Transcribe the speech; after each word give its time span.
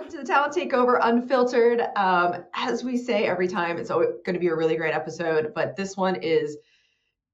welcome 0.00 0.18
to 0.18 0.24
the 0.24 0.32
Talent 0.32 0.54
Takeover 0.54 0.98
Unfiltered. 1.02 1.82
Um, 1.94 2.42
as 2.54 2.82
we 2.82 2.96
say 2.96 3.26
every 3.26 3.46
time, 3.46 3.76
it's 3.76 3.90
going 3.90 4.22
to 4.32 4.38
be 4.38 4.46
a 4.46 4.56
really 4.56 4.74
great 4.74 4.94
episode, 4.94 5.52
but 5.54 5.76
this 5.76 5.94
one 5.94 6.14
is 6.22 6.56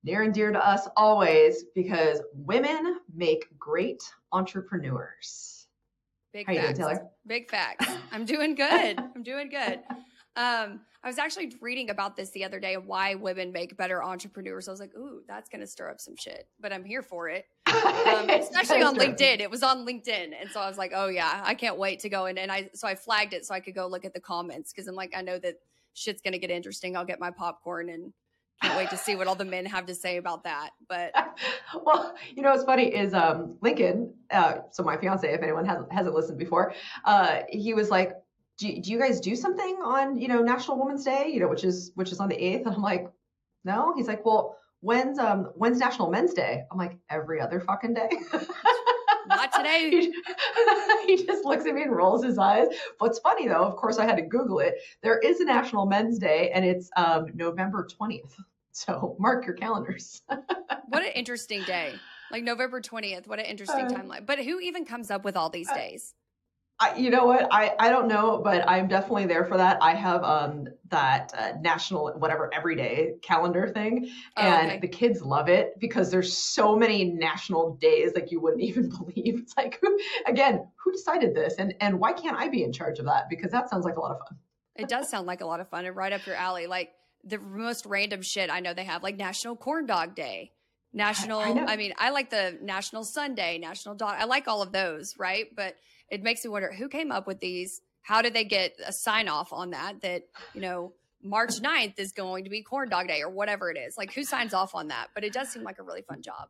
near 0.02 0.22
and 0.22 0.34
dear 0.34 0.50
to 0.50 0.58
us 0.58 0.88
always 0.96 1.66
because 1.76 2.20
women 2.32 2.98
make 3.14 3.46
great 3.56 4.02
entrepreneurs. 4.32 5.68
Big 6.32 6.48
How 6.48 6.54
you 6.54 6.60
doing. 6.62 6.74
Taylor? 6.74 7.06
Big 7.24 7.48
facts. 7.48 7.86
I'm 8.10 8.24
doing 8.24 8.56
good. 8.56 8.98
I'm 8.98 9.22
doing 9.22 9.48
good. 9.48 9.80
Um, 10.38 10.80
I 11.06 11.08
was 11.08 11.18
actually 11.18 11.52
reading 11.60 11.90
about 11.90 12.16
this 12.16 12.30
the 12.30 12.42
other 12.42 12.58
day 12.58 12.76
why 12.76 13.14
women 13.14 13.52
make 13.52 13.76
better 13.76 14.02
entrepreneurs. 14.02 14.66
I 14.66 14.72
was 14.72 14.80
like, 14.80 14.92
ooh, 14.96 15.22
that's 15.28 15.48
going 15.48 15.60
to 15.60 15.66
stir 15.66 15.88
up 15.88 16.00
some 16.00 16.16
shit, 16.16 16.48
but 16.58 16.72
I'm 16.72 16.84
here 16.84 17.00
for 17.02 17.28
it. 17.28 17.46
Um, 18.06 18.30
especially 18.30 18.82
on 18.82 18.96
LinkedIn. 18.96 19.40
It 19.40 19.50
was 19.50 19.62
on 19.62 19.86
LinkedIn. 19.86 20.32
And 20.40 20.48
so 20.50 20.60
I 20.60 20.68
was 20.68 20.78
like, 20.78 20.92
oh, 20.94 21.08
yeah, 21.08 21.42
I 21.44 21.54
can't 21.54 21.76
wait 21.76 22.00
to 22.00 22.08
go 22.08 22.26
in. 22.26 22.38
And 22.38 22.50
I, 22.50 22.70
so 22.72 22.86
I 22.86 22.94
flagged 22.94 23.34
it 23.34 23.44
so 23.44 23.52
I 23.52 23.60
could 23.60 23.74
go 23.74 23.86
look 23.86 24.04
at 24.04 24.14
the 24.14 24.20
comments 24.20 24.72
because 24.72 24.86
I'm 24.86 24.94
like, 24.94 25.12
I 25.16 25.22
know 25.22 25.38
that 25.40 25.56
shit's 25.92 26.22
going 26.22 26.32
to 26.32 26.38
get 26.38 26.50
interesting. 26.50 26.96
I'll 26.96 27.04
get 27.04 27.20
my 27.20 27.30
popcorn 27.30 27.88
and 27.88 28.12
can't 28.62 28.76
wait 28.76 28.90
to 28.90 28.96
see 28.96 29.16
what 29.16 29.26
all 29.26 29.34
the 29.34 29.44
men 29.44 29.66
have 29.66 29.86
to 29.86 29.94
say 29.94 30.16
about 30.16 30.44
that. 30.44 30.70
But 30.88 31.12
well, 31.84 32.14
you 32.34 32.42
know 32.42 32.50
what's 32.50 32.64
funny 32.64 32.86
is 32.86 33.12
um, 33.12 33.56
Lincoln. 33.60 34.14
Uh, 34.30 34.58
so 34.70 34.82
my 34.82 34.96
fiance, 34.96 35.28
if 35.28 35.42
anyone 35.42 35.66
hasn't 35.66 35.92
hasn't 35.92 36.14
listened 36.14 36.38
before, 36.38 36.74
uh, 37.04 37.40
he 37.50 37.74
was 37.74 37.90
like, 37.90 38.12
do, 38.58 38.80
"Do 38.80 38.90
you 38.90 38.98
guys 38.98 39.20
do 39.20 39.36
something 39.36 39.76
on 39.84 40.16
you 40.16 40.28
know 40.28 40.42
National 40.42 40.78
Women's 40.78 41.04
Day? 41.04 41.28
You 41.32 41.40
know, 41.40 41.48
which 41.48 41.64
is 41.64 41.92
which 41.94 42.12
is 42.12 42.20
on 42.20 42.28
the 42.28 42.36
eighth? 42.36 42.66
And 42.66 42.74
I'm 42.74 42.82
like, 42.82 43.08
"No." 43.64 43.92
He's 43.96 44.08
like, 44.08 44.24
"Well, 44.24 44.56
when's 44.80 45.18
um 45.18 45.50
when's 45.54 45.78
National 45.78 46.10
Men's 46.10 46.34
Day?" 46.34 46.64
I'm 46.70 46.78
like, 46.78 46.98
"Every 47.10 47.40
other 47.40 47.60
fucking 47.60 47.94
day." 47.94 48.08
not 49.28 49.52
today. 49.52 49.90
he, 51.06 51.16
he 51.16 51.26
just 51.26 51.44
looks 51.44 51.66
at 51.66 51.74
me 51.74 51.82
and 51.82 51.94
rolls 51.94 52.24
his 52.24 52.38
eyes. 52.38 52.68
What's 52.98 53.18
funny 53.18 53.48
though, 53.48 53.64
of 53.64 53.76
course, 53.76 53.98
I 53.98 54.04
had 54.06 54.16
to 54.16 54.22
Google 54.22 54.60
it. 54.60 54.76
There 55.02 55.18
is 55.18 55.40
a 55.40 55.44
National 55.44 55.86
Men's 55.86 56.18
Day, 56.18 56.50
and 56.50 56.64
it's 56.64 56.90
um, 56.96 57.26
November 57.34 57.86
20th. 58.00 58.32
So 58.72 59.16
mark 59.18 59.46
your 59.46 59.54
calendars. 59.54 60.22
what 60.28 61.02
an 61.02 61.12
interesting 61.14 61.62
day. 61.64 61.94
Like 62.30 62.44
November 62.44 62.80
20th. 62.80 63.26
What 63.26 63.38
an 63.38 63.46
interesting 63.46 63.86
Uh, 63.86 63.90
timeline. 63.90 64.26
But 64.26 64.38
who 64.40 64.60
even 64.60 64.84
comes 64.84 65.10
up 65.10 65.24
with 65.24 65.36
all 65.36 65.48
these 65.48 65.70
days? 65.72 66.14
I, 66.78 66.94
you 66.96 67.08
know 67.08 67.24
what? 67.24 67.48
I, 67.50 67.74
I 67.78 67.88
don't 67.88 68.06
know, 68.06 68.38
but 68.44 68.68
I'm 68.68 68.86
definitely 68.86 69.24
there 69.26 69.46
for 69.46 69.56
that. 69.56 69.78
I 69.82 69.94
have 69.94 70.22
um 70.24 70.68
that 70.88 71.32
uh, 71.36 71.52
national 71.60 72.12
whatever 72.18 72.52
everyday 72.52 73.14
calendar 73.22 73.68
thing, 73.68 74.10
Oh, 74.36 74.42
and 74.42 74.70
okay. 74.72 74.80
the 74.80 74.88
kids 74.88 75.22
love 75.22 75.48
it 75.48 75.72
because 75.80 76.10
there's 76.10 76.36
so 76.36 76.76
many 76.76 77.04
national 77.04 77.76
days 77.76 78.12
like 78.14 78.30
you 78.30 78.40
wouldn't 78.40 78.62
even 78.70 78.90
believe. 78.90 79.38
It's 79.40 79.56
like 79.56 79.78
who 79.80 79.98
again, 80.26 80.66
who 80.76 80.92
decided 80.92 81.34
this, 81.34 81.54
and 81.58 81.74
and 81.80 81.98
why 81.98 82.12
can't 82.12 82.36
I 82.36 82.48
be 82.48 82.62
in 82.62 82.72
charge 82.72 82.98
of 82.98 83.06
that? 83.06 83.30
Because 83.30 83.52
that 83.52 83.70
sounds 83.70 83.86
like 83.86 83.96
a 83.96 84.00
lot 84.00 84.10
of 84.12 84.18
fun. 84.28 84.38
It 84.74 84.88
does 84.88 85.08
sound 85.08 85.26
like 85.26 85.40
a 85.40 85.46
lot 85.46 85.60
of 85.60 85.70
fun 85.70 85.86
and 85.86 85.96
right 85.96 86.12
up 86.12 86.26
your 86.26 86.36
alley. 86.36 86.66
Like 86.66 86.90
the 87.24 87.38
most 87.38 87.86
random 87.86 88.20
shit 88.22 88.50
I 88.50 88.60
know 88.60 88.74
they 88.74 88.84
have, 88.84 89.02
like 89.02 89.16
National 89.16 89.56
Corn 89.56 89.86
Dog 89.86 90.14
Day, 90.14 90.52
National. 90.96 91.38
I 91.38 91.50
I, 91.50 91.52
know. 91.52 91.76
mean, 91.76 91.92
I 91.98 92.10
like 92.10 92.30
the 92.30 92.58
National 92.60 93.04
Sunday, 93.04 93.58
National 93.58 93.94
Dog. 93.94 94.16
I 94.18 94.24
like 94.24 94.48
all 94.48 94.62
of 94.62 94.72
those, 94.72 95.14
right? 95.18 95.46
But 95.54 95.76
it 96.10 96.22
makes 96.22 96.44
me 96.44 96.50
wonder 96.50 96.72
who 96.72 96.88
came 96.88 97.12
up 97.12 97.26
with 97.26 97.38
these. 97.38 97.82
How 98.02 98.22
did 98.22 98.34
they 98.34 98.44
get 98.44 98.72
a 98.84 98.92
sign 98.92 99.28
off 99.28 99.52
on 99.52 99.70
that? 99.70 100.00
That 100.02 100.22
you 100.54 100.60
know. 100.60 100.92
March 101.22 101.60
9th 101.60 101.98
is 101.98 102.12
going 102.12 102.44
to 102.44 102.50
be 102.50 102.62
corn 102.62 102.88
dog 102.88 103.08
day 103.08 103.20
or 103.20 103.28
whatever 103.28 103.68
it 103.68 103.76
is. 103.76 103.96
Like 103.98 104.12
who 104.12 104.22
signs 104.22 104.54
off 104.54 104.76
on 104.76 104.88
that? 104.88 105.08
But 105.12 105.24
it 105.24 105.32
does 105.32 105.48
seem 105.48 105.64
like 105.64 105.80
a 105.80 105.82
really 105.82 106.02
fun 106.02 106.22
job. 106.22 106.48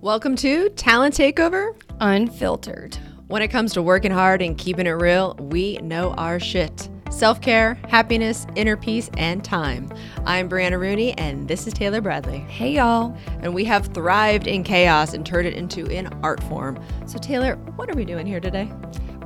Welcome 0.00 0.36
to 0.36 0.70
Talent 0.70 1.14
Takeover. 1.14 1.76
Unfiltered. 2.00 2.96
When 3.26 3.42
it 3.42 3.48
comes 3.48 3.74
to 3.74 3.82
working 3.82 4.10
hard 4.10 4.40
and 4.40 4.56
keeping 4.56 4.86
it 4.86 4.90
real, 4.92 5.34
we 5.34 5.76
know 5.78 6.12
our 6.12 6.40
shit. 6.40 6.88
Self 7.10 7.40
care, 7.40 7.74
happiness, 7.88 8.46
inner 8.56 8.76
peace, 8.76 9.08
and 9.16 9.44
time. 9.44 9.88
I'm 10.26 10.48
Brianna 10.48 10.80
Rooney, 10.80 11.12
and 11.12 11.46
this 11.46 11.66
is 11.66 11.72
Taylor 11.72 12.00
Bradley. 12.00 12.38
Hey 12.38 12.72
y'all. 12.72 13.16
And 13.40 13.54
we 13.54 13.64
have 13.64 13.86
thrived 13.88 14.46
in 14.46 14.64
chaos 14.64 15.14
and 15.14 15.24
turned 15.24 15.46
it 15.46 15.54
into 15.54 15.86
an 15.90 16.08
art 16.22 16.42
form. 16.44 16.82
So, 17.06 17.18
Taylor, 17.18 17.56
what 17.76 17.88
are 17.90 17.94
we 17.94 18.04
doing 18.04 18.26
here 18.26 18.40
today? 18.40 18.70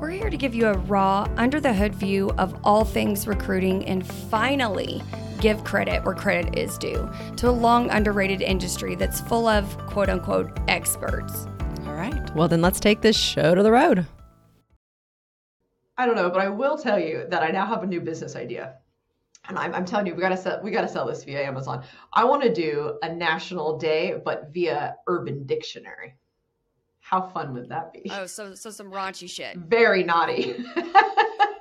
We're 0.00 0.10
here 0.10 0.30
to 0.30 0.36
give 0.36 0.54
you 0.54 0.68
a 0.68 0.74
raw, 0.74 1.28
under 1.36 1.60
the 1.60 1.72
hood 1.72 1.94
view 1.94 2.30
of 2.38 2.58
all 2.62 2.84
things 2.84 3.26
recruiting 3.26 3.84
and 3.86 4.06
finally 4.06 5.02
give 5.40 5.64
credit 5.64 6.04
where 6.04 6.14
credit 6.14 6.58
is 6.58 6.76
due 6.78 7.08
to 7.36 7.48
a 7.48 7.50
long 7.50 7.90
underrated 7.90 8.42
industry 8.42 8.96
that's 8.96 9.20
full 9.22 9.46
of 9.46 9.76
quote 9.86 10.08
unquote 10.08 10.50
experts. 10.68 11.46
All 11.86 11.94
right. 11.94 12.34
Well, 12.34 12.48
then 12.48 12.60
let's 12.60 12.80
take 12.80 13.00
this 13.00 13.16
show 13.16 13.54
to 13.54 13.62
the 13.62 13.72
road. 13.72 14.06
I 15.98 16.06
don't 16.06 16.14
know, 16.14 16.30
but 16.30 16.40
I 16.40 16.48
will 16.48 16.78
tell 16.78 16.98
you 16.98 17.26
that 17.28 17.42
I 17.42 17.50
now 17.50 17.66
have 17.66 17.82
a 17.82 17.86
new 17.86 18.00
business 18.00 18.36
idea. 18.36 18.76
And 19.48 19.58
I'm, 19.58 19.74
I'm 19.74 19.84
telling 19.84 20.06
you, 20.06 20.14
we 20.14 20.20
gotta 20.20 20.36
sell 20.36 20.60
we 20.62 20.70
gotta 20.70 20.88
sell 20.88 21.06
this 21.06 21.24
via 21.24 21.42
Amazon. 21.42 21.84
I 22.12 22.24
want 22.24 22.42
to 22.42 22.52
do 22.52 22.98
a 23.02 23.12
national 23.12 23.78
day, 23.78 24.20
but 24.24 24.50
via 24.52 24.94
Urban 25.06 25.44
Dictionary. 25.44 26.14
How 27.00 27.22
fun 27.22 27.54
would 27.54 27.68
that 27.70 27.92
be? 27.92 28.10
Oh, 28.10 28.26
so 28.26 28.54
so 28.54 28.70
some 28.70 28.92
raunchy 28.92 29.28
shit. 29.28 29.56
Very 29.56 30.04
naughty. 30.04 30.54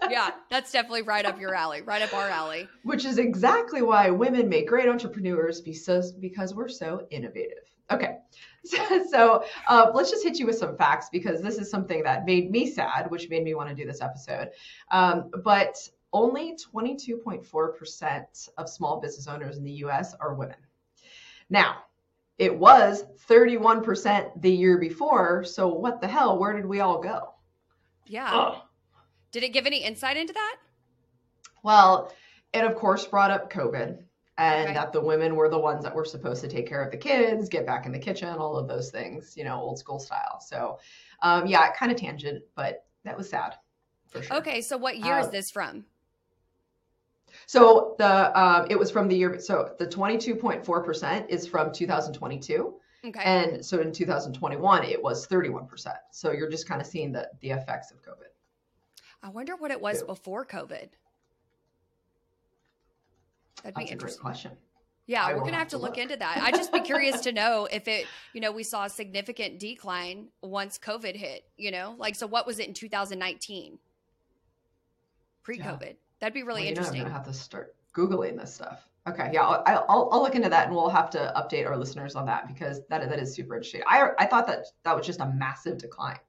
Yeah, 0.09 0.31
that's 0.49 0.71
definitely 0.71 1.01
right 1.01 1.25
up 1.25 1.39
your 1.39 1.53
alley, 1.53 1.81
right 1.81 2.01
up 2.01 2.13
our 2.13 2.29
alley. 2.29 2.67
Which 2.83 3.05
is 3.05 3.17
exactly 3.17 3.81
why 3.81 4.09
women 4.09 4.49
make 4.49 4.67
great 4.67 4.87
entrepreneurs 4.87 5.61
because 5.61 6.13
because 6.13 6.55
we're 6.55 6.69
so 6.69 7.07
innovative. 7.11 7.63
Okay, 7.91 8.17
so, 8.69 9.07
so 9.11 9.43
uh, 9.67 9.91
let's 9.93 10.09
just 10.09 10.23
hit 10.23 10.39
you 10.39 10.45
with 10.45 10.57
some 10.57 10.77
facts 10.77 11.09
because 11.11 11.41
this 11.41 11.57
is 11.57 11.69
something 11.69 12.03
that 12.03 12.25
made 12.25 12.51
me 12.51 12.69
sad, 12.69 13.09
which 13.09 13.29
made 13.29 13.43
me 13.43 13.53
want 13.53 13.69
to 13.69 13.75
do 13.75 13.85
this 13.85 14.01
episode. 14.01 14.49
Um, 14.91 15.31
but 15.43 15.77
only 16.13 16.55
22.4% 16.55 18.49
of 18.57 18.69
small 18.69 18.99
business 18.99 19.27
owners 19.27 19.57
in 19.57 19.63
the 19.63 19.71
US 19.83 20.13
are 20.15 20.33
women. 20.33 20.57
Now, 21.49 21.83
it 22.37 22.55
was 22.55 23.03
31% 23.27 24.41
the 24.41 24.51
year 24.51 24.77
before. 24.77 25.43
So, 25.43 25.67
what 25.67 26.01
the 26.01 26.07
hell? 26.07 26.37
Where 26.37 26.53
did 26.53 26.65
we 26.65 26.81
all 26.81 26.99
go? 26.99 27.33
Yeah. 28.05 28.29
Ugh. 28.31 28.61
Did 29.31 29.43
it 29.43 29.53
give 29.53 29.65
any 29.65 29.83
insight 29.83 30.17
into 30.17 30.33
that? 30.33 30.57
Well, 31.63 32.13
it 32.53 32.63
of 32.63 32.75
course 32.75 33.05
brought 33.05 33.31
up 33.31 33.51
COVID 33.51 34.03
and 34.37 34.65
Okay. 34.65 34.73
that 34.73 34.91
the 34.93 35.01
women 35.01 35.35
were 35.35 35.49
the 35.49 35.57
ones 35.59 35.83
that 35.83 35.93
were 35.93 36.05
supposed 36.05 36.41
to 36.41 36.47
take 36.47 36.67
care 36.67 36.83
of 36.83 36.91
the 36.91 36.97
kids, 36.97 37.49
get 37.49 37.65
back 37.65 37.85
in 37.85 37.91
the 37.91 37.99
kitchen, 37.99 38.29
all 38.37 38.55
of 38.57 38.67
those 38.67 38.91
things, 38.91 39.35
you 39.35 39.43
know, 39.43 39.59
old 39.59 39.79
school 39.79 39.99
style. 39.99 40.39
So, 40.39 40.79
um, 41.21 41.47
yeah, 41.47 41.71
kind 41.71 41.91
of 41.91 41.97
tangent, 41.97 42.43
but 42.55 42.85
that 43.03 43.17
was 43.17 43.29
sad 43.29 43.55
for 44.09 44.21
sure. 44.21 44.37
Okay, 44.37 44.61
so 44.61 44.77
what 44.77 44.97
year 44.97 45.17
is 45.19 45.27
Uh, 45.27 45.31
this 45.31 45.49
from? 45.51 45.85
So 47.45 47.95
the 47.97 48.39
um, 48.39 48.67
it 48.69 48.77
was 48.77 48.91
from 48.91 49.07
the 49.07 49.15
year. 49.15 49.39
So 49.39 49.75
the 49.79 49.87
22.4% 49.87 51.29
is 51.29 51.47
from 51.47 51.71
2022, 51.71 52.79
Okay. 53.05 53.21
and 53.23 53.65
so 53.65 53.79
in 53.79 53.91
2021 53.91 54.83
it 54.83 55.01
was 55.01 55.27
31%. 55.27 55.95
So 56.11 56.31
you're 56.31 56.49
just 56.49 56.67
kind 56.67 56.81
of 56.81 56.87
seeing 56.87 57.11
the 57.11 57.29
the 57.41 57.51
effects 57.51 57.91
of 57.91 58.01
COVID. 58.01 58.27
I 59.23 59.29
wonder 59.29 59.55
what 59.55 59.71
it 59.71 59.79
was 59.81 59.99
Yeah. 60.01 60.05
before 60.07 60.45
COVID. 60.45 60.89
That'd 63.63 63.75
be 63.75 63.81
That's 63.81 63.85
great 63.85 63.91
interesting. 63.91 64.21
question. 64.21 64.51
Yeah, 65.07 65.25
I 65.25 65.33
we're 65.33 65.39
gonna 65.39 65.51
have 65.51 65.59
have 65.59 65.67
to 65.69 65.77
look 65.77 65.91
look. 65.91 65.97
into 65.99 66.17
that. 66.17 66.37
I'd 66.39 66.55
just 66.55 66.73
be 66.73 66.81
curious 66.81 67.21
to 67.21 67.31
know 67.31 67.65
if 67.71 67.87
it, 67.87 68.07
you 68.33 68.41
know, 68.41 68.51
we 68.51 68.63
saw 68.63 68.85
a 68.85 68.89
significant 68.89 69.57
decline 69.57 70.27
once 70.41 70.77
COVID 70.77 71.15
hit. 71.15 71.43
You 71.55 71.71
know, 71.71 71.95
like 71.97 72.15
so, 72.15 72.27
what 72.27 72.45
was 72.45 72.59
it 72.59 72.67
in 72.67 72.73
2019? 72.73 73.79
Pre-COVID. 75.43 75.95
That'd 76.19 76.33
be 76.33 76.43
really 76.43 76.43
Well, 76.43 76.57
you 76.59 76.63
know, 76.65 76.69
interesting. 76.69 76.99
I'm 77.01 77.05
gonna 77.05 77.15
have 77.15 77.25
to 77.27 77.33
start 77.33 77.75
googling 77.95 78.37
this 78.37 78.53
stuff. 78.53 78.87
Okay, 79.07 79.29
yeah, 79.31 79.43
I'll, 79.43 79.63
I'll 79.87 80.09
I'll 80.11 80.21
look 80.21 80.35
into 80.35 80.49
that, 80.49 80.67
and 80.67 80.75
we'll 80.75 80.89
have 80.89 81.09
to 81.11 81.31
update 81.37 81.65
our 81.65 81.77
listeners 81.77 82.15
on 82.15 82.25
that 82.25 82.45
because 82.47 82.81
that 82.89 83.07
that 83.07 83.19
is 83.19 83.33
super 83.33 83.55
interesting. 83.55 83.81
I 83.87 84.09
I 84.19 84.25
thought 84.25 84.45
that 84.47 84.65
that 84.83 84.95
was 84.95 85.05
just 85.05 85.21
a 85.21 85.27
massive 85.27 85.77
decline, 85.77 86.19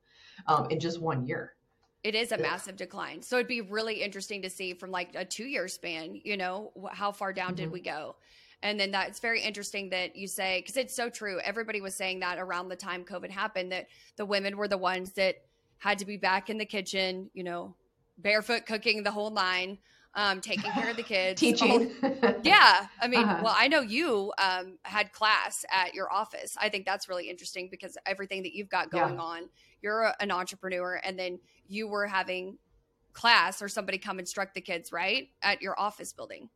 um, 0.46 0.68
in 0.70 0.78
just 0.78 1.00
one 1.00 1.26
year. 1.26 1.54
It 2.04 2.14
is 2.14 2.32
a 2.32 2.36
Yeah. 2.36 2.42
massive 2.42 2.76
decline. 2.76 3.22
So 3.22 3.36
it'd 3.36 3.48
be 3.48 3.60
really 3.60 4.02
interesting 4.02 4.42
to 4.42 4.50
see 4.50 4.74
from 4.74 4.90
like 4.90 5.14
a 5.14 5.24
two 5.24 5.46
year 5.46 5.68
span, 5.68 6.20
you 6.24 6.36
know, 6.36 6.72
how 6.92 7.12
far 7.12 7.32
down 7.32 7.54
did 7.54 7.68
Mhm. 7.68 7.72
we 7.72 7.80
go? 7.80 8.16
And 8.62 8.78
then 8.78 8.90
that's 8.90 9.20
very 9.20 9.40
interesting 9.40 9.90
that 9.90 10.16
you 10.16 10.26
say, 10.26 10.60
because 10.60 10.76
it's 10.76 10.94
so 10.94 11.08
true. 11.10 11.40
Everybody 11.40 11.80
was 11.80 11.94
saying 11.94 12.20
that 12.20 12.38
around 12.38 12.68
the 12.68 12.76
time 12.76 13.04
COVID 13.04 13.30
happened, 13.30 13.70
that 13.72 13.88
the 14.16 14.26
women 14.26 14.56
were 14.56 14.68
the 14.68 14.78
ones 14.78 15.12
that 15.12 15.44
had 15.78 15.98
to 15.98 16.04
be 16.04 16.16
back 16.16 16.50
in 16.50 16.58
the 16.58 16.64
kitchen, 16.64 17.30
you 17.34 17.44
know, 17.44 17.76
barefoot 18.16 18.66
cooking 18.66 19.04
the 19.04 19.12
whole 19.12 19.30
nine, 19.30 19.78
um, 20.18 20.40
taking 20.40 20.70
care 20.72 20.90
of 20.90 20.96
the 20.96 21.02
kids. 21.14 21.40
Teaching. 21.40 21.92
yeah. 22.42 22.86
I 23.00 23.06
mean, 23.08 23.24
Uh-huh. 23.24 23.40
well, 23.44 23.54
I 23.56 23.68
know 23.68 23.80
you 23.80 24.32
um, 24.38 24.76
had 24.82 25.12
class 25.12 25.64
at 25.70 25.94
your 25.94 26.12
office. 26.12 26.56
I 26.60 26.68
think 26.68 26.84
that's 26.84 27.08
really 27.08 27.30
interesting 27.30 27.68
because 27.70 27.96
everything 28.04 28.42
that 28.42 28.52
you've 28.54 28.68
got 28.68 28.88
Yeah. 28.92 29.06
going 29.06 29.20
on, 29.20 29.48
you're 29.80 30.02
a, 30.02 30.16
an 30.20 30.30
entrepreneur, 30.30 31.00
and 31.04 31.18
then 31.18 31.38
you 31.68 31.86
were 31.88 32.06
having 32.06 32.58
class 33.12 33.62
or 33.62 33.68
somebody 33.68 33.96
come 33.98 34.18
instruct 34.18 34.54
the 34.54 34.60
kids, 34.60 34.92
right? 34.92 35.28
At 35.42 35.62
your 35.62 35.78
office 35.78 36.12
building. 36.12 36.50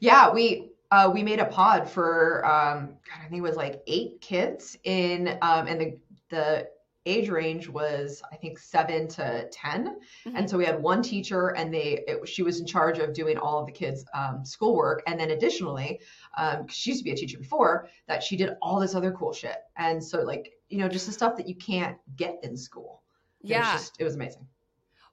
Yeah, 0.00 0.30
we 0.32 0.70
uh, 0.90 1.10
we 1.12 1.22
made 1.22 1.40
a 1.40 1.44
pod 1.46 1.88
for 1.90 2.44
um, 2.46 2.86
God, 3.08 3.24
I 3.24 3.28
think 3.28 3.38
it 3.38 3.42
was 3.42 3.56
like 3.56 3.82
eight 3.86 4.20
kids 4.20 4.76
in 4.84 5.38
um, 5.42 5.66
and 5.66 5.80
the 5.80 5.98
the 6.28 6.68
age 7.06 7.28
range 7.28 7.68
was 7.68 8.22
I 8.32 8.36
think 8.36 8.58
seven 8.58 9.06
to 9.08 9.48
10 9.50 9.96
Mhm. 10.26 10.32
and 10.36 10.50
so 10.50 10.58
we 10.58 10.64
had 10.64 10.82
one 10.82 11.02
teacher, 11.02 11.48
and 11.50 11.72
they 11.72 12.04
it, 12.06 12.28
she 12.28 12.42
was 12.42 12.60
in 12.60 12.66
charge 12.66 12.98
of 12.98 13.14
doing 13.14 13.38
all 13.38 13.60
of 13.60 13.66
the 13.66 13.72
kids' 13.72 14.04
um, 14.12 14.44
schoolwork, 14.44 15.02
and 15.06 15.18
then 15.18 15.30
additionally, 15.30 16.00
um, 16.36 16.66
'cause 16.66 16.76
she 16.76 16.90
used 16.90 17.00
to 17.00 17.04
be 17.04 17.12
a 17.12 17.16
teacher 17.16 17.38
before 17.38 17.88
that, 18.08 18.22
she 18.22 18.36
did 18.36 18.50
all 18.60 18.80
this 18.80 18.94
other 18.94 19.12
cool 19.12 19.32
shit, 19.32 19.58
and 19.76 20.02
so 20.02 20.20
like 20.22 20.52
you 20.68 20.78
know 20.78 20.88
just 20.88 21.06
the 21.06 21.12
stuff 21.12 21.36
that 21.36 21.48
you 21.48 21.54
can't 21.54 21.96
get 22.16 22.38
in 22.42 22.56
school. 22.56 23.02
It 23.40 23.44
was 23.44 23.50
Yeah. 23.50 23.72
just- 23.72 24.00
it 24.00 24.04
was 24.04 24.16
amazing. 24.16 24.46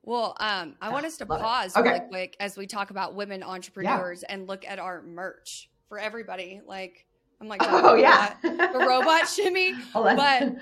Well, 0.01 0.35
um, 0.39 0.75
I 0.81 0.89
want 0.89 1.05
us 1.05 1.15
to 1.17 1.25
pause 1.25 1.77
Okay. 1.77 1.87
really 1.87 2.07
quick 2.09 2.35
as 2.41 2.57
we 2.57 2.67
talk 2.67 2.89
about 2.89 3.15
women 3.15 3.41
entrepreneurs 3.41 4.23
and 4.23 4.47
look 4.47 4.67
at 4.67 4.77
our 4.79 5.01
merch 5.03 5.69
for 5.87 5.97
everybody. 5.97 6.59
Like, 6.65 7.05
I'm 7.39 7.47
like, 7.47 7.61
Oh 7.93 7.95
yeah, 7.95 8.35
the 8.41 8.83
robot 8.85 9.27
shimmy, 9.29 9.75
but 9.93 10.55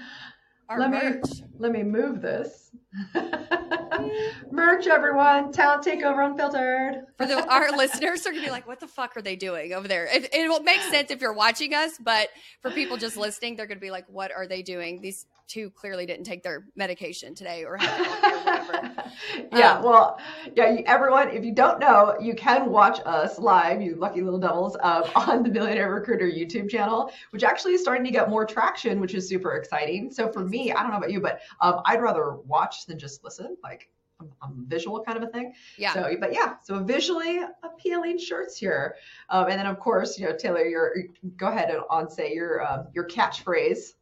our 0.72 0.80
Let 0.80 0.92
me- 0.92 1.22
Let 1.60 1.72
me 1.74 1.84
move 1.84 2.22
this. 2.22 2.72
Merch, 4.52 4.88
everyone. 4.88 5.52
Talent 5.52 5.84
takeover 5.86 6.26
unfiltered. 6.26 7.06
For 7.18 7.26
the, 7.26 7.46
our 7.48 7.72
listeners, 7.72 8.22
they're 8.22 8.34
gonna 8.34 8.46
be 8.46 8.52
like, 8.52 8.68
"What 8.68 8.80
the 8.80 8.88
fuck 8.88 9.16
are 9.16 9.22
they 9.22 9.36
doing 9.36 9.74
over 9.74 9.88
there?" 9.88 10.06
It, 10.06 10.34
it 10.34 10.50
will 10.50 10.64
make 10.64 10.82
sense 10.82 11.12
if 11.12 11.22
you're 11.22 11.34
watching 11.34 11.74
us, 11.74 11.92
but 12.00 12.30
for 12.62 12.72
people 12.72 12.98
just 12.98 13.18
listening, 13.18 13.56
they're 13.56 13.68
gonna 13.68 13.80
be 13.80 13.92
like, 13.92 14.06
"What 14.08 14.32
are 14.32 14.48
they 14.48 14.62
doing?" 14.62 15.02
These 15.02 15.26
two 15.52 15.70
clearly 15.70 16.06
didn't 16.06 16.24
take 16.24 16.44
their 16.44 16.66
medication 16.76 17.36
today 17.36 17.66
or 17.66 17.76
have 17.76 18.00
or 18.00 18.40
whatever. 18.40 19.04
yeah, 19.52 19.74
Um, 19.74 19.84
well, 19.84 20.20
yeah, 20.56 20.78
everyone, 20.86 21.30
if 21.30 21.44
you 21.44 21.54
don't 21.54 21.80
know, 21.80 22.16
you 22.22 22.34
can 22.36 22.70
watch 22.70 23.02
us 23.06 23.38
live, 23.38 23.82
you 23.82 23.96
lucky 23.96 24.22
little 24.22 24.40
devils, 24.40 24.78
um, 24.82 25.04
on 25.16 25.44
the 25.44 25.50
Millionaire 25.50 25.94
Recruiter 25.94 26.26
YouTube 26.26 26.70
channel, 26.70 27.12
which 27.32 27.44
actually 27.44 27.74
is 27.74 27.82
starting 27.82 28.06
to 28.06 28.12
get 28.12 28.30
more 28.30 28.46
traction, 28.46 29.02
which 29.02 29.14
is 29.14 29.28
super 29.28 29.56
exciting. 29.56 30.10
So 30.10 30.32
for 30.32 30.46
me, 30.46 30.72
I 30.72 30.82
don't 30.84 30.92
know 30.92 30.98
about 30.98 31.12
you, 31.12 31.20
but 31.20 31.42
um, 31.60 31.82
I'd 31.86 32.02
rather 32.02 32.38
watch 32.38 32.86
than 32.86 32.98
just 32.98 33.24
listen. 33.26 33.58
Like, 33.62 33.90
I'm, 34.22 34.32
I'm 34.42 34.66
visual 34.68 35.04
kind 35.04 35.18
of 35.18 35.28
a 35.28 35.32
thing. 35.32 35.54
Yeah. 35.78 35.94
So, 35.94 36.16
but 36.18 36.32
yeah, 36.32 36.56
so 36.64 36.82
visually 36.82 37.40
appealing 37.64 38.20
shirts 38.20 38.58
here, 38.58 38.96
um, 39.30 39.48
and 39.50 39.60
then 39.60 39.66
of 39.66 39.80
course, 39.80 40.18
you 40.18 40.28
know, 40.28 40.36
Taylor, 40.36 40.64
your 40.64 40.94
go 41.36 41.48
ahead 41.48 41.72
and 41.72 41.82
on 41.90 42.10
say 42.10 42.34
your 42.34 42.66
um, 42.66 42.88
your 42.94 43.08
catchphrase. 43.08 43.96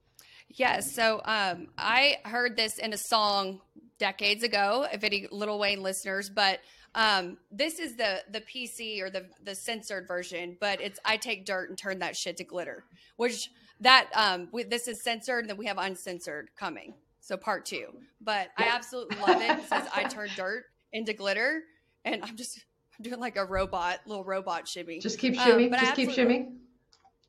Yes. 0.50 0.92
So 0.94 1.22
um, 1.26 1.68
I 1.78 2.18
heard 2.26 2.56
this 2.56 2.78
in 2.78 2.94
a 2.94 2.98
song 2.98 3.62
decades 3.98 4.44
ago, 4.44 4.88
if 4.92 5.04
any 5.04 5.28
Lil 5.32 5.60
Wayne 5.60 5.84
listeners, 5.84 6.30
but 6.30 6.60
um, 6.96 7.38
this 7.52 7.80
is 7.80 7.96
the 7.96 8.24
the 8.32 8.42
PC 8.42 9.02
or 9.02 9.10
the 9.10 9.28
the 9.44 9.54
censored 9.54 10.08
version, 10.08 10.58
but 10.60 10.82
it's 10.82 11.00
I 11.06 11.18
take 11.18 11.46
dirt 11.46 11.70
and 11.70 11.78
turn 11.78 12.00
that 12.00 12.18
shit 12.18 12.38
to 12.38 12.44
glitter, 12.44 12.84
which 13.18 13.52
that 13.82 14.10
um, 14.14 14.50
we, 14.52 14.64
this 14.64 14.88
is 14.88 15.04
censored, 15.04 15.42
and 15.42 15.50
then 15.50 15.58
we 15.58 15.68
have 15.68 15.78
uncensored 15.78 16.50
coming. 16.58 16.96
So 17.22 17.38
part 17.38 17.66
two, 17.66 17.90
but 18.22 18.50
I 18.58 18.70
absolutely 18.70 19.18
love 19.18 19.42
it. 19.42 19.52
It 19.60 19.68
says 19.70 19.88
I 19.94 20.04
turn 20.06 20.30
dirt 20.36 20.64
into 20.92 21.14
glitter, 21.14 21.62
and 22.06 22.24
I'm 22.24 22.36
just 22.36 22.66
I'm 22.98 23.04
doing 23.04 23.20
like 23.20 23.38
a 23.38 23.46
robot, 23.46 24.00
little 24.08 24.24
robot 24.24 24.68
shimmy. 24.68 25.00
Just 25.00 25.20
keep 25.20 25.38
Um, 25.38 25.46
shimmy, 25.46 25.72
I 25.72 25.80
just 25.80 25.96
keep 25.96 26.10
shimmy. 26.12 26.48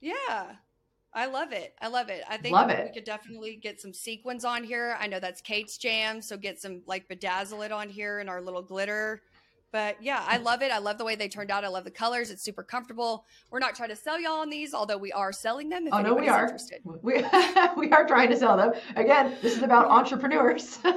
Yeah. 0.00 0.52
I 1.12 1.26
love 1.26 1.52
it. 1.52 1.74
I 1.80 1.88
love 1.88 2.08
it. 2.08 2.22
I 2.28 2.36
think 2.36 2.54
Love 2.54 2.68
we 2.68 2.90
could 2.92 3.04
definitely 3.04 3.56
get 3.60 3.80
some 3.80 3.92
sequins 3.92 4.44
on 4.44 4.62
here. 4.62 4.96
I 5.00 5.06
know 5.08 5.18
that's 5.20 5.40
Kate's 5.40 5.76
jam, 5.76 6.22
so 6.22 6.36
get 6.36 6.60
some 6.60 6.82
like 6.86 7.08
bedazzle 7.08 7.64
it 7.66 7.72
on 7.72 7.88
here 7.88 8.20
and 8.20 8.28
our 8.30 8.40
little 8.40 8.62
glitter. 8.62 9.22
But 9.72 10.02
yeah, 10.02 10.24
I 10.26 10.38
love 10.38 10.62
it. 10.62 10.72
I 10.72 10.78
love 10.78 10.98
the 10.98 11.04
way 11.04 11.14
they 11.14 11.28
turned 11.28 11.50
out. 11.52 11.64
I 11.64 11.68
love 11.68 11.84
the 11.84 11.92
colors. 11.92 12.30
It's 12.32 12.42
super 12.42 12.64
comfortable. 12.64 13.24
We're 13.52 13.60
not 13.60 13.76
trying 13.76 13.90
to 13.90 13.96
sell 13.96 14.20
y'all 14.20 14.40
on 14.40 14.50
these, 14.50 14.74
although 14.74 14.98
we 14.98 15.12
are 15.12 15.32
selling 15.32 15.68
them 15.68 15.86
if 15.86 15.94
Oh 15.94 16.00
no, 16.00 16.14
we 16.14 16.28
are. 16.28 16.42
interested. 16.44 16.80
We 16.84 17.14
we 17.76 17.90
are 17.92 18.04
trying 18.06 18.30
to 18.30 18.36
sell 18.36 18.56
them. 18.56 18.72
Again, 18.96 19.36
this 19.42 19.56
is 19.56 19.62
about 19.62 19.86
entrepreneurs. 19.88 20.78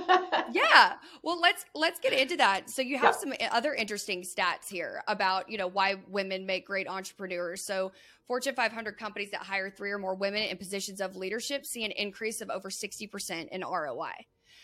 yeah 0.52 0.94
well 1.24 1.40
let's 1.40 1.66
let's 1.74 2.00
get 2.00 2.14
into 2.14 2.36
that 2.38 2.70
so 2.70 2.82
you 2.82 2.98
have 2.98 3.16
Yeah. 3.16 3.20
some 3.20 3.34
eh, 3.40 3.48
other 3.52 3.74
interesting 3.74 4.22
stats 4.24 4.68
here 4.70 5.02
about 5.08 5.50
you 5.50 5.58
know 5.58 5.68
why 5.68 5.96
women 6.10 6.46
make 6.46 6.66
great 6.68 6.88
entrepreneurs 6.88 7.64
so 7.64 7.92
fortune 8.28 8.56
500 8.56 8.98
companies 8.98 9.32
that 9.32 9.42
hire 9.42 9.70
three 9.70 9.92
or 9.92 10.00
more 10.00 10.16
women 10.16 10.44
in 10.44 10.58
positions 10.58 11.02
of 11.02 11.16
leadership 11.16 11.66
see 11.66 11.84
an 11.84 11.92
increase 11.92 12.42
of 12.42 12.50
over 12.50 12.70
60% 12.70 13.48
in 13.50 13.62
roi 13.62 14.12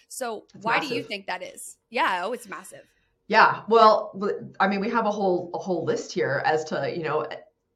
so 0.08 0.46
That's 0.54 0.66
why 0.66 0.80
do 0.80 0.88
you 0.88 1.04
think 1.04 1.28
that 1.28 1.44
is 1.44 1.78
yeah 1.90 2.22
oh 2.26 2.34
it's 2.34 2.48
massive 2.48 2.86
Yeah, 3.28 3.62
well, 3.68 4.12
I 4.60 4.68
mean, 4.68 4.80
we 4.80 4.90
have 4.90 5.06
a 5.06 5.12
whole 5.12 5.52
a 5.54 5.60
whole 5.60 5.86
list 5.86 6.12
here 6.12 6.42
as 6.46 6.64
to 6.66 6.92
you 6.96 7.04
know 7.04 7.28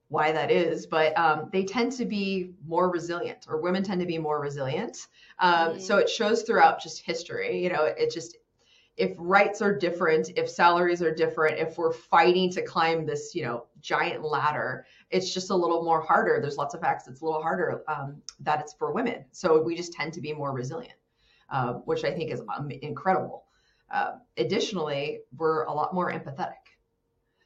why 0.10 0.32
that 0.32 0.52
is, 0.52 0.86
but 0.88 1.18
um, 1.18 1.50
they 1.52 1.64
tend 1.64 1.92
to 1.94 2.06
be 2.06 2.54
more 2.66 2.90
resilient, 2.90 3.46
or 3.48 3.62
women 3.62 3.84
tend 3.84 4.00
to 4.02 4.08
be 4.08 4.18
more 4.18 4.40
resilient. 4.42 5.08
Um, 5.40 5.76
Mhm. 5.76 5.82
So 5.82 5.98
it 5.98 6.10
shows 6.10 6.44
throughout 6.44 6.82
just 6.82 7.02
history. 7.06 7.62
You 7.64 7.70
know, 7.70 7.84
it 7.86 8.12
just 8.12 8.38
if 8.98 9.14
rights 9.18 9.62
are 9.62 9.76
different, 9.76 10.32
if 10.36 10.50
salaries 10.50 11.02
are 11.02 11.14
different, 11.14 11.58
if 11.60 11.78
we're 11.78 11.92
fighting 11.94 12.52
to 12.52 12.62
climb 12.62 13.06
this 13.06 13.34
you 13.36 13.44
know 13.44 13.66
giant 13.82 14.24
ladder, 14.24 14.86
it's 15.10 15.34
just 15.34 15.50
a 15.50 15.56
little 15.56 15.84
more 15.84 16.02
harder. 16.02 16.40
There's 16.42 16.58
lots 16.58 16.74
of 16.76 16.82
facts. 16.82 17.08
It's 17.08 17.22
a 17.22 17.26
little 17.26 17.42
harder 17.42 17.84
um, 17.88 18.22
that 18.42 18.60
it's 18.62 18.74
for 18.74 18.92
women. 18.94 19.26
So 19.32 19.62
we 19.62 19.76
just 19.76 19.94
tend 19.94 20.14
to 20.14 20.22
be 20.22 20.34
more 20.34 20.52
resilient, 20.54 20.96
uh, 21.50 21.74
which 21.86 22.04
I 22.04 22.12
think 22.12 22.32
is 22.32 22.42
um, 22.56 22.70
incredible. 22.72 23.46
Uh, 23.92 24.14
additionally, 24.38 25.20
we're 25.38 25.64
a 25.66 25.74
lot 25.74 25.94
more 25.94 26.12
empathetic. 26.12 26.54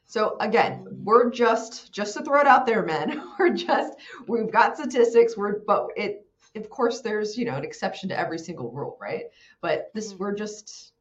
So 0.06 0.38
again, 0.40 0.86
we're 1.04 1.30
just 1.30 1.92
just 1.92 2.16
to 2.18 2.24
throw 2.24 2.40
it 2.40 2.48
out 2.48 2.66
there, 2.66 2.84
men. 2.84 3.22
We're 3.40 3.54
just 3.54 3.94
we've 4.28 4.52
got 4.52 4.78
statistics. 4.78 5.36
We're 5.36 5.60
but 5.60 5.88
it 5.98 6.26
of 6.56 6.70
course 6.70 7.02
there's 7.02 7.38
you 7.38 7.46
know 7.46 7.56
an 7.56 7.66
exception 7.66 8.08
to 8.10 8.18
every 8.18 8.40
single 8.40 8.72
rule, 8.72 8.98
right? 9.02 9.26
But 9.62 9.92
this 9.94 10.14
Mhm. 10.14 10.20
we're 10.20 10.34
just 10.36 10.94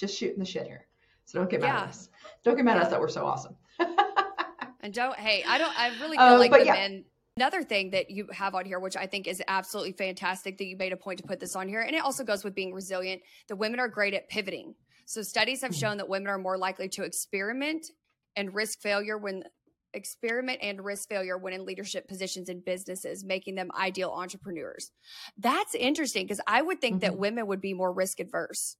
just 0.00 0.16
shooting 0.16 0.38
the 0.38 0.44
shit 0.44 0.66
here. 0.66 0.86
So 1.26 1.38
don't 1.38 1.50
get 1.50 1.60
mad 1.60 1.66
Yeah. 1.68 1.82
at 1.82 1.88
us. 1.90 2.08
Don't 2.42 2.56
get 2.56 2.64
mad 2.64 2.78
at 2.78 2.84
us 2.84 2.90
that 2.90 2.98
we're 3.00 3.08
so 3.08 3.24
awesome. 3.24 3.56
And 4.82 4.94
don't 4.94 5.14
hey, 5.18 5.44
I 5.46 5.58
don't 5.58 5.78
I 5.78 5.88
really 6.00 6.16
feel 6.16 6.26
Uh, 6.26 6.38
like 6.38 6.52
the 6.52 6.64
yeah. 6.64 6.72
men 6.72 7.04
another 7.36 7.62
thing 7.62 7.90
that 7.90 8.10
you 8.10 8.26
have 8.32 8.54
on 8.54 8.64
here, 8.64 8.80
which 8.80 8.96
I 8.96 9.06
think 9.06 9.26
is 9.28 9.42
absolutely 9.46 9.92
fantastic 9.92 10.56
that 10.56 10.64
you 10.64 10.74
made 10.76 10.92
a 10.94 10.96
point 10.96 11.18
to 11.18 11.26
put 11.26 11.38
this 11.38 11.54
on 11.54 11.68
here, 11.68 11.82
and 11.82 11.94
it 11.94 12.02
also 12.02 12.24
goes 12.24 12.44
with 12.44 12.54
being 12.54 12.72
resilient. 12.72 13.20
The 13.48 13.56
women 13.56 13.78
are 13.78 13.88
great 13.88 14.14
at 14.14 14.26
pivoting. 14.30 14.74
So 15.04 15.20
studies 15.22 15.60
have 15.60 15.72
Mhm. 15.72 15.80
shown 15.80 15.96
that 15.98 16.08
women 16.08 16.28
are 16.28 16.38
more 16.38 16.56
likely 16.56 16.88
to 16.90 17.02
experiment 17.04 17.90
and 18.36 18.54
risk 18.54 18.80
failure 18.80 19.18
when 19.18 19.44
experiment 19.92 20.60
and 20.62 20.82
risk 20.82 21.08
failure 21.10 21.36
when 21.36 21.52
in 21.52 21.66
leadership 21.66 22.08
positions 22.08 22.48
in 22.48 22.60
businesses, 22.60 23.22
making 23.22 23.56
them 23.56 23.70
ideal 23.74 24.10
entrepreneurs. 24.10 24.92
That's 25.36 25.74
interesting 25.74 26.24
because 26.24 26.40
I 26.46 26.62
would 26.62 26.80
think 26.80 27.02
that 27.02 27.12
Mhm. 27.12 27.18
women 27.18 27.46
would 27.48 27.60
be 27.60 27.74
more 27.74 27.92
risk 27.92 28.18
adverse. 28.18 28.76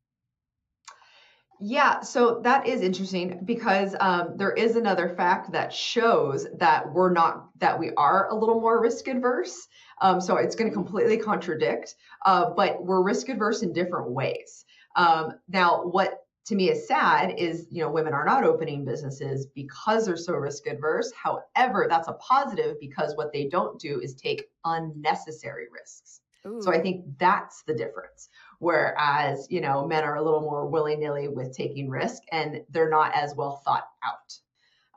Yeah, 1.62 2.00
so 2.00 2.40
that 2.42 2.66
is 2.66 2.80
interesting 2.80 3.40
because 3.44 3.94
um, 4.00 4.32
there 4.36 4.52
is 4.52 4.76
another 4.76 5.10
fact 5.10 5.52
that 5.52 5.74
shows 5.74 6.46
that 6.58 6.90
we're 6.90 7.12
not 7.12 7.50
that 7.58 7.78
we 7.78 7.90
are 7.98 8.28
a 8.30 8.34
little 8.34 8.60
more 8.60 8.80
risk 8.80 9.08
adverse. 9.08 9.68
Um, 10.00 10.22
so 10.22 10.36
it's 10.36 10.56
going 10.56 10.70
to 10.70 10.74
completely 10.74 11.18
contradict, 11.18 11.96
uh, 12.24 12.50
but 12.56 12.82
we're 12.82 13.02
risk 13.02 13.28
adverse 13.28 13.62
in 13.62 13.74
different 13.74 14.10
ways. 14.10 14.64
Um, 14.96 15.34
now, 15.48 15.82
what 15.82 16.24
to 16.46 16.54
me 16.54 16.70
is 16.70 16.88
sad 16.88 17.34
is 17.36 17.66
you 17.70 17.82
know 17.82 17.90
women 17.90 18.14
are 18.14 18.24
not 18.24 18.44
opening 18.44 18.86
businesses 18.86 19.46
because 19.54 20.06
they're 20.06 20.16
so 20.16 20.32
risk 20.32 20.66
adverse. 20.66 21.12
However, 21.12 21.86
that's 21.90 22.08
a 22.08 22.14
positive 22.14 22.80
because 22.80 23.14
what 23.16 23.34
they 23.34 23.48
don't 23.48 23.78
do 23.78 24.00
is 24.00 24.14
take 24.14 24.46
unnecessary 24.64 25.66
risks. 25.70 26.22
So 26.60 26.72
I 26.72 26.80
think 26.80 27.04
that's 27.18 27.62
the 27.64 27.74
difference. 27.74 28.30
Whereas, 28.60 29.46
you 29.50 29.60
know, 29.60 29.86
men 29.86 30.04
are 30.04 30.16
a 30.16 30.22
little 30.22 30.42
more 30.42 30.66
willy 30.66 30.94
nilly 30.94 31.28
with 31.28 31.56
taking 31.56 31.88
risk 31.88 32.22
and 32.30 32.62
they're 32.68 32.90
not 32.90 33.14
as 33.14 33.34
well 33.34 33.62
thought 33.64 33.88
out. 34.04 34.34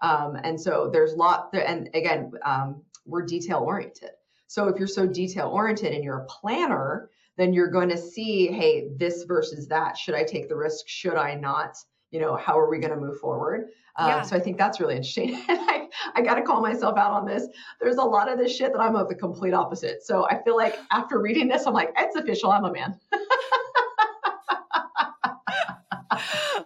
Um, 0.01 0.35
and 0.43 0.59
so 0.59 0.89
there's 0.91 1.13
lot 1.13 1.51
there, 1.53 1.65
and 1.65 1.89
again, 1.93 2.31
um, 2.43 2.81
we're 3.05 3.25
detail 3.25 3.59
oriented. 3.59 4.11
So 4.47 4.67
if 4.67 4.77
you're 4.77 4.87
so 4.87 5.07
detail 5.07 5.47
oriented 5.47 5.93
and 5.93 6.03
you're 6.03 6.19
a 6.19 6.25
planner, 6.25 7.09
then 7.37 7.53
you're 7.53 7.71
going 7.71 7.89
to 7.89 7.97
see, 7.97 8.47
hey, 8.47 8.89
this 8.97 9.23
versus 9.23 9.67
that. 9.69 9.97
Should 9.97 10.13
I 10.13 10.23
take 10.23 10.49
the 10.49 10.55
risk? 10.57 10.87
Should 10.87 11.15
I 11.15 11.35
not? 11.35 11.77
You 12.11 12.19
know, 12.19 12.35
how 12.35 12.59
are 12.59 12.69
we 12.69 12.79
going 12.79 12.93
to 12.93 12.99
move 12.99 13.19
forward? 13.19 13.69
Um, 13.95 14.09
Yeah. 14.09 14.21
So 14.23 14.35
I 14.35 14.39
think 14.39 14.57
that's 14.57 14.79
really 14.79 14.95
interesting. 14.95 15.41
And 15.49 15.59
I, 15.61 15.87
I 16.15 16.21
got 16.21 16.35
to 16.35 16.41
call 16.41 16.61
myself 16.61 16.97
out 16.97 17.11
on 17.11 17.25
this. 17.25 17.47
There's 17.79 17.97
a 17.97 18.03
lot 18.03 18.31
of 18.31 18.37
this 18.37 18.55
shit 18.55 18.73
that 18.73 18.79
I'm 18.79 18.95
of 18.95 19.07
the 19.07 19.15
complete 19.15 19.53
opposite. 19.53 20.03
So 20.03 20.25
I 20.27 20.41
feel 20.43 20.57
like 20.57 20.77
after 20.91 21.19
reading 21.19 21.47
this, 21.47 21.65
I'm 21.65 21.73
like, 21.73 21.93
it's 21.97 22.15
official. 22.15 22.51
I'm 22.51 22.65
a 22.65 22.71
man. 22.71 22.99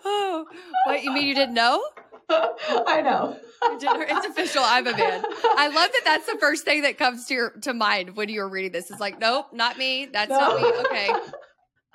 oh, 0.05 0.45
what 0.87 1.03
you 1.03 1.11
mean 1.13 1.27
you 1.27 1.35
didn't 1.35 1.55
know? 1.55 1.81
I 2.29 3.01
know. 3.01 3.37
It's 3.63 4.25
official. 4.25 4.61
I'm 4.63 4.85
a 4.85 4.91
man. 4.91 5.23
I 5.57 5.67
love 5.67 5.89
that. 5.91 6.01
That's 6.03 6.25
the 6.31 6.37
first 6.39 6.65
thing 6.65 6.81
that 6.83 6.97
comes 6.97 7.25
to 7.27 7.33
your 7.33 7.49
to 7.61 7.73
mind 7.73 8.15
when 8.15 8.29
you 8.29 8.41
were 8.41 8.49
reading 8.49 8.71
this. 8.71 8.91
It's 8.91 8.99
like, 8.99 9.19
nope, 9.19 9.47
not 9.53 9.77
me. 9.77 10.07
That's 10.11 10.29
not 10.29 10.61
me. 10.61 10.67
Okay, 10.85 11.09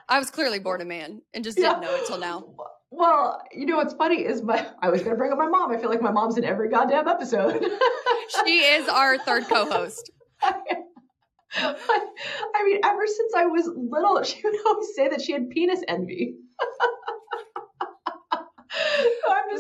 I 0.08 0.18
was 0.18 0.30
clearly 0.30 0.58
born 0.58 0.80
a 0.80 0.84
man 0.84 1.22
and 1.34 1.44
just 1.44 1.56
didn't 1.56 1.80
know 1.80 1.94
it 1.94 2.06
till 2.06 2.18
now. 2.18 2.44
Well, 2.90 3.42
you 3.52 3.66
know 3.66 3.76
what's 3.76 3.94
funny 3.94 4.22
is 4.22 4.42
my 4.42 4.66
I 4.80 4.90
was 4.90 5.02
gonna 5.02 5.16
bring 5.16 5.32
up 5.32 5.38
my 5.38 5.48
mom. 5.48 5.72
I 5.72 5.78
feel 5.78 5.88
like 5.90 6.02
my 6.02 6.10
mom's 6.10 6.36
in 6.36 6.44
every 6.44 6.68
goddamn 6.68 7.08
episode. 7.08 7.64
She 8.46 8.60
is 8.60 8.88
our 8.88 9.18
third 9.18 9.44
co-host. 9.46 10.10
I 10.42 10.64
mean, 12.64 12.78
ever 12.82 13.06
since 13.06 13.32
I 13.36 13.44
was 13.46 13.68
little, 13.76 14.22
she 14.22 14.40
would 14.42 14.54
always 14.66 14.94
say 14.94 15.08
that 15.08 15.20
she 15.20 15.32
had 15.32 15.50
penis 15.50 15.82
envy. 15.86 16.36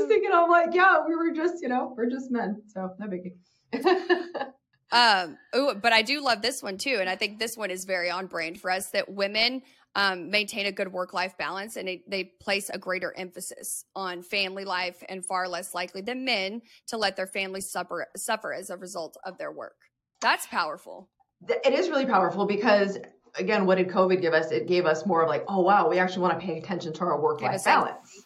Just 0.02 0.08
thinking, 0.08 0.30
I'm 0.32 0.50
like, 0.50 0.74
yeah, 0.74 0.96
we 1.06 1.14
were 1.14 1.30
just, 1.30 1.62
you 1.62 1.68
know, 1.68 1.94
we're 1.96 2.10
just 2.10 2.30
men, 2.30 2.62
so 2.66 2.90
no 2.98 3.06
biggie. 3.06 3.34
um, 4.92 5.38
ooh, 5.54 5.74
but 5.74 5.92
I 5.92 6.02
do 6.02 6.20
love 6.20 6.42
this 6.42 6.62
one 6.62 6.76
too, 6.76 6.96
and 7.00 7.08
I 7.08 7.14
think 7.14 7.38
this 7.38 7.56
one 7.56 7.70
is 7.70 7.84
very 7.84 8.10
on 8.10 8.26
brand 8.26 8.60
for 8.60 8.70
us. 8.70 8.90
That 8.90 9.08
women 9.08 9.62
um, 9.94 10.30
maintain 10.30 10.66
a 10.66 10.72
good 10.72 10.92
work 10.92 11.12
life 11.12 11.36
balance 11.38 11.76
and 11.76 11.86
they, 11.86 12.02
they 12.08 12.24
place 12.24 12.70
a 12.70 12.78
greater 12.78 13.14
emphasis 13.16 13.84
on 13.94 14.22
family 14.22 14.64
life 14.64 15.02
and 15.08 15.24
far 15.24 15.46
less 15.48 15.74
likely 15.74 16.00
than 16.00 16.24
men 16.24 16.62
to 16.88 16.96
let 16.96 17.14
their 17.14 17.26
families 17.26 17.70
suffer 17.70 18.06
suffer 18.16 18.54
as 18.54 18.70
a 18.70 18.76
result 18.76 19.16
of 19.24 19.36
their 19.38 19.52
work. 19.52 19.76
That's 20.20 20.46
powerful. 20.46 21.10
It 21.46 21.74
is 21.74 21.90
really 21.90 22.06
powerful 22.06 22.46
because 22.46 22.98
again, 23.36 23.66
what 23.66 23.76
did 23.76 23.88
COVID 23.88 24.20
give 24.20 24.32
us? 24.32 24.50
It 24.50 24.66
gave 24.66 24.86
us 24.86 25.04
more 25.04 25.22
of 25.22 25.28
like, 25.28 25.44
oh 25.46 25.60
wow, 25.60 25.88
we 25.88 25.98
actually 25.98 26.22
want 26.22 26.40
to 26.40 26.46
pay 26.46 26.58
attention 26.58 26.92
to 26.94 27.00
our 27.02 27.20
work 27.20 27.42
life 27.42 27.62
balance. 27.64 28.24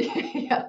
yeah, 0.34 0.66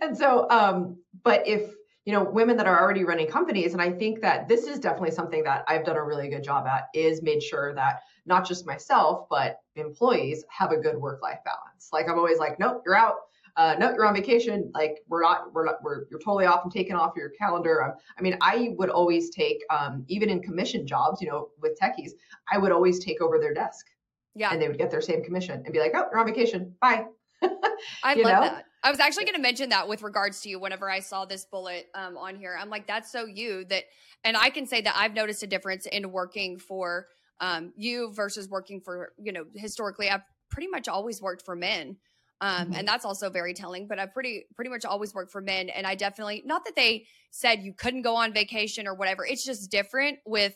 and 0.00 0.16
so, 0.16 0.48
um, 0.50 0.98
but 1.24 1.46
if 1.46 1.70
you 2.04 2.12
know 2.12 2.22
women 2.22 2.56
that 2.56 2.66
are 2.66 2.80
already 2.80 3.04
running 3.04 3.26
companies, 3.28 3.72
and 3.72 3.82
I 3.82 3.90
think 3.90 4.20
that 4.22 4.48
this 4.48 4.64
is 4.64 4.78
definitely 4.78 5.12
something 5.12 5.42
that 5.44 5.64
I've 5.68 5.84
done 5.84 5.96
a 5.96 6.04
really 6.04 6.28
good 6.28 6.42
job 6.42 6.66
at, 6.66 6.88
is 6.94 7.22
made 7.22 7.42
sure 7.42 7.74
that 7.74 8.00
not 8.26 8.46
just 8.46 8.66
myself 8.66 9.26
but 9.30 9.60
employees 9.76 10.44
have 10.50 10.72
a 10.72 10.76
good 10.76 10.96
work 10.96 11.22
life 11.22 11.38
balance. 11.44 11.90
Like 11.92 12.08
I'm 12.08 12.18
always 12.18 12.38
like, 12.38 12.58
nope, 12.58 12.82
you're 12.84 12.96
out 12.96 13.16
uh, 13.56 13.74
no, 13.78 13.90
you're 13.90 14.04
on 14.04 14.14
vacation. 14.14 14.70
Like 14.74 14.98
we're 15.08 15.22
not, 15.22 15.52
we're 15.52 15.64
not, 15.64 15.82
we're, 15.82 16.04
you're 16.10 16.20
totally 16.20 16.44
off 16.44 16.64
and 16.64 16.72
taken 16.72 16.94
off 16.94 17.12
your 17.16 17.30
calendar. 17.30 17.82
Um, 17.82 17.94
I 18.18 18.22
mean, 18.22 18.36
I 18.40 18.74
would 18.76 18.90
always 18.90 19.30
take, 19.30 19.62
um, 19.70 20.04
even 20.08 20.28
in 20.28 20.42
commission 20.42 20.86
jobs, 20.86 21.22
you 21.22 21.28
know, 21.28 21.48
with 21.60 21.78
techies, 21.80 22.10
I 22.52 22.58
would 22.58 22.72
always 22.72 22.98
take 22.98 23.22
over 23.22 23.38
their 23.38 23.54
desk. 23.54 23.86
Yeah. 24.34 24.50
And 24.52 24.60
they 24.60 24.68
would 24.68 24.78
get 24.78 24.90
their 24.90 25.00
same 25.00 25.24
commission 25.24 25.62
and 25.64 25.72
be 25.72 25.80
like, 25.80 25.92
oh, 25.94 26.04
you're 26.10 26.20
on 26.20 26.26
vacation. 26.26 26.74
Bye. 26.80 27.06
I 28.04 28.14
love 28.14 28.16
know? 28.16 28.40
that. 28.40 28.64
I 28.82 28.90
was 28.90 29.00
actually 29.00 29.24
going 29.24 29.36
to 29.36 29.42
mention 29.42 29.70
that 29.70 29.88
with 29.88 30.02
regards 30.02 30.40
to 30.42 30.48
you 30.48 30.60
whenever 30.60 30.88
I 30.88 31.00
saw 31.00 31.24
this 31.24 31.44
bullet 31.44 31.88
um, 31.94 32.16
on 32.16 32.36
here. 32.36 32.56
I'm 32.58 32.70
like, 32.70 32.86
that's 32.86 33.10
so 33.10 33.26
you 33.26 33.64
that, 33.66 33.84
and 34.24 34.36
I 34.36 34.50
can 34.50 34.66
say 34.66 34.80
that 34.80 34.94
I've 34.96 35.12
noticed 35.12 35.42
a 35.42 35.46
difference 35.46 35.86
in 35.86 36.12
working 36.12 36.58
for 36.58 37.08
um, 37.40 37.72
you 37.76 38.12
versus 38.12 38.48
working 38.48 38.80
for, 38.80 39.12
you 39.18 39.32
know, 39.32 39.44
historically, 39.54 40.08
I've 40.08 40.22
pretty 40.50 40.68
much 40.68 40.88
always 40.88 41.20
worked 41.20 41.44
for 41.44 41.56
men. 41.56 41.96
Um, 42.40 42.66
mm-hmm. 42.66 42.74
and 42.74 42.88
that's 42.88 43.04
also 43.04 43.30
very 43.30 43.54
telling, 43.54 43.88
but 43.88 43.98
I 43.98 44.06
pretty, 44.06 44.44
pretty 44.54 44.70
much 44.70 44.84
always 44.84 45.14
worked 45.14 45.32
for 45.32 45.40
men. 45.40 45.68
And 45.68 45.86
I 45.86 45.94
definitely, 45.94 46.42
not 46.44 46.64
that 46.66 46.76
they 46.76 47.06
said 47.30 47.62
you 47.62 47.72
couldn't 47.72 48.02
go 48.02 48.14
on 48.14 48.32
vacation 48.32 48.86
or 48.86 48.94
whatever. 48.94 49.24
It's 49.24 49.44
just 49.44 49.70
different 49.70 50.18
with, 50.26 50.54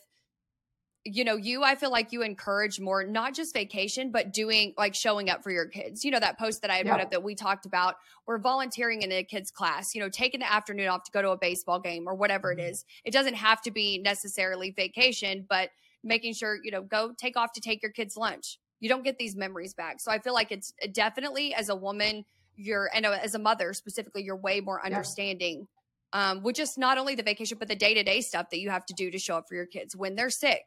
you 1.03 1.23
know, 1.23 1.35
you, 1.35 1.63
I 1.63 1.75
feel 1.75 1.91
like 1.91 2.11
you 2.11 2.21
encourage 2.21 2.79
more, 2.79 3.03
not 3.03 3.33
just 3.33 3.53
vacation, 3.53 4.11
but 4.11 4.31
doing 4.33 4.73
like 4.77 4.93
showing 4.93 5.29
up 5.29 5.43
for 5.43 5.51
your 5.51 5.65
kids. 5.65 6.05
You 6.05 6.11
know, 6.11 6.19
that 6.19 6.37
post 6.37 6.61
that 6.61 6.69
I 6.69 6.75
had 6.75 6.85
yeah. 6.85 6.93
put 6.93 7.01
up 7.01 7.11
that 7.11 7.23
we 7.23 7.33
talked 7.33 7.65
about, 7.65 7.95
we're 8.27 8.37
volunteering 8.37 9.01
in 9.01 9.11
a 9.11 9.23
kid's 9.23 9.49
class, 9.49 9.95
you 9.95 10.01
know, 10.01 10.09
taking 10.09 10.39
the 10.41 10.51
afternoon 10.51 10.87
off 10.87 11.03
to 11.05 11.11
go 11.11 11.21
to 11.21 11.29
a 11.29 11.37
baseball 11.37 11.79
game 11.79 12.07
or 12.07 12.13
whatever 12.13 12.51
mm-hmm. 12.51 12.59
it 12.59 12.71
is. 12.71 12.85
It 13.03 13.11
doesn't 13.11 13.35
have 13.35 13.61
to 13.63 13.71
be 13.71 13.97
necessarily 13.97 14.71
vacation, 14.71 15.45
but 15.49 15.69
making 16.03 16.33
sure, 16.33 16.57
you 16.63 16.71
know, 16.71 16.81
go 16.81 17.13
take 17.17 17.35
off 17.35 17.53
to 17.53 17.61
take 17.61 17.81
your 17.81 17.91
kids 17.91 18.15
lunch 18.15 18.59
you 18.81 18.89
don't 18.89 19.03
get 19.03 19.17
these 19.17 19.35
memories 19.35 19.73
back. 19.73 20.01
So 20.01 20.11
I 20.11 20.19
feel 20.19 20.33
like 20.33 20.51
it's 20.51 20.73
definitely 20.91 21.53
as 21.53 21.69
a 21.69 21.75
woman, 21.75 22.25
you're 22.57 22.89
and 22.93 23.05
as 23.05 23.35
a 23.35 23.39
mother 23.39 23.71
specifically, 23.73 24.23
you're 24.23 24.35
way 24.35 24.59
more 24.59 24.83
understanding. 24.83 25.59
Yeah. 25.59 25.65
Um, 26.13 26.43
with 26.43 26.57
just 26.57 26.77
not 26.77 26.97
only 26.97 27.15
the 27.15 27.23
vacation, 27.23 27.57
but 27.57 27.69
the 27.69 27.75
day 27.75 27.93
to 27.93 28.03
day 28.03 28.19
stuff 28.19 28.49
that 28.49 28.59
you 28.59 28.69
have 28.69 28.85
to 28.87 28.93
do 28.93 29.11
to 29.11 29.17
show 29.17 29.37
up 29.37 29.45
for 29.47 29.55
your 29.55 29.65
kids 29.65 29.95
when 29.95 30.15
they're 30.15 30.29
sick, 30.29 30.63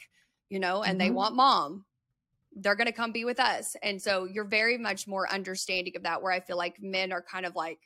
you 0.55 0.61
know, 0.61 0.85
and 0.85 1.01
mm-hmm. 1.01 1.09
they 1.09 1.11
want 1.11 1.35
mom, 1.35 1.85
they're 2.55 2.77
going 2.77 2.87
to 2.87 2.93
come 2.93 3.11
be 3.11 3.25
with 3.25 3.41
us. 3.41 3.75
And 3.83 4.01
so 4.01 4.25
you're 4.25 4.45
very 4.45 4.79
much 4.79 5.09
more 5.09 5.29
understanding 5.29 5.95
of 5.97 6.05
that, 6.05 6.23
where 6.23 6.31
I 6.31 6.39
feel 6.39 6.57
like 6.57 6.81
men 6.81 7.13
are 7.13 7.21
kind 7.21 7.45
of 7.45 7.57
like, 7.57 7.81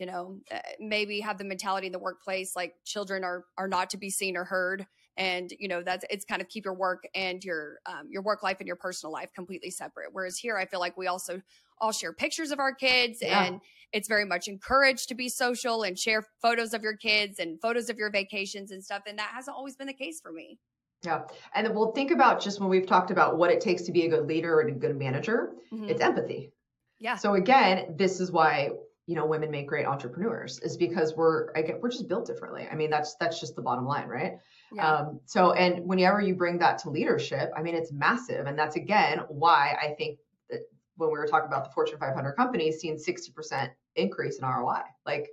you 0.00 0.06
know, 0.06 0.40
uh, 0.52 0.58
maybe 0.80 1.20
have 1.20 1.38
the 1.38 1.44
mentality 1.44 1.86
in 1.86 1.92
the 1.92 2.00
workplace 2.00 2.56
like 2.56 2.74
children 2.84 3.22
are 3.22 3.44
are 3.56 3.68
not 3.68 3.90
to 3.90 3.96
be 3.96 4.10
seen 4.10 4.36
or 4.36 4.42
heard 4.42 4.84
and 5.16 5.52
you 5.60 5.68
know 5.68 5.84
that's 5.84 6.04
it's 6.10 6.24
kind 6.24 6.42
of 6.42 6.48
keep 6.48 6.64
your 6.64 6.74
work 6.74 7.06
and 7.14 7.44
your 7.44 7.78
um, 7.86 8.08
your 8.10 8.22
work 8.22 8.42
life 8.42 8.56
and 8.58 8.66
your 8.66 8.74
personal 8.74 9.12
life 9.12 9.28
completely 9.32 9.70
separate 9.70 10.08
whereas 10.10 10.36
here 10.36 10.56
i 10.56 10.64
feel 10.64 10.80
like 10.80 10.96
we 10.96 11.06
also 11.06 11.40
all 11.78 11.92
share 11.92 12.12
pictures 12.12 12.50
of 12.50 12.58
our 12.58 12.74
kids 12.74 13.18
yeah. 13.22 13.44
and 13.44 13.60
it's 13.92 14.08
very 14.08 14.24
much 14.24 14.48
encouraged 14.48 15.08
to 15.08 15.14
be 15.14 15.28
social 15.28 15.84
and 15.84 15.96
share 15.96 16.26
photos 16.42 16.74
of 16.74 16.82
your 16.82 16.96
kids 16.96 17.38
and 17.38 17.60
photos 17.60 17.88
of 17.88 17.96
your 17.96 18.10
vacations 18.10 18.72
and 18.72 18.82
stuff 18.82 19.02
and 19.06 19.16
that 19.16 19.30
hasn't 19.32 19.56
always 19.56 19.76
been 19.76 19.86
the 19.86 19.92
case 19.92 20.20
for 20.20 20.32
me 20.32 20.58
yeah. 21.04 21.22
And 21.54 21.74
we'll 21.74 21.92
think 21.92 22.10
about 22.10 22.40
just 22.40 22.60
when 22.60 22.68
we've 22.68 22.86
talked 22.86 23.10
about 23.10 23.36
what 23.36 23.50
it 23.50 23.60
takes 23.60 23.82
to 23.82 23.92
be 23.92 24.06
a 24.06 24.08
good 24.08 24.26
leader 24.26 24.60
and 24.60 24.70
a 24.70 24.72
good 24.72 24.96
manager, 24.96 25.52
mm-hmm. 25.72 25.88
it's 25.88 26.00
empathy. 26.00 26.52
Yeah. 26.98 27.16
So 27.16 27.34
again, 27.34 27.94
this 27.96 28.20
is 28.20 28.30
why 28.30 28.70
you 29.06 29.14
know 29.14 29.26
women 29.26 29.50
make 29.50 29.68
great 29.68 29.86
entrepreneurs 29.86 30.60
is 30.60 30.78
because 30.78 31.14
we're 31.14 31.50
again 31.50 31.78
we're 31.82 31.90
just 31.90 32.08
built 32.08 32.26
differently. 32.26 32.66
I 32.70 32.74
mean 32.74 32.90
that's 32.90 33.16
that's 33.16 33.38
just 33.38 33.54
the 33.54 33.62
bottom 33.62 33.84
line, 33.84 34.08
right? 34.08 34.38
Yeah. 34.74 34.92
Um, 34.92 35.20
so, 35.24 35.52
and 35.52 35.86
whenever 35.86 36.20
you 36.20 36.34
bring 36.34 36.58
that 36.58 36.78
to 36.78 36.90
leadership, 36.90 37.52
I 37.56 37.62
mean, 37.62 37.74
it's 37.74 37.92
massive. 37.92 38.46
And 38.46 38.58
that's 38.58 38.76
again 38.76 39.20
why 39.28 39.76
I 39.80 39.94
think 39.96 40.18
that 40.50 40.60
when 40.96 41.10
we 41.10 41.18
were 41.18 41.26
talking 41.26 41.48
about 41.48 41.64
the 41.64 41.70
Fortune 41.70 41.98
500 41.98 42.32
companies 42.32 42.80
seeing 42.80 42.96
60% 42.96 43.70
increase 43.96 44.38
in 44.38 44.44
ROI, 44.46 44.82
like 45.06 45.28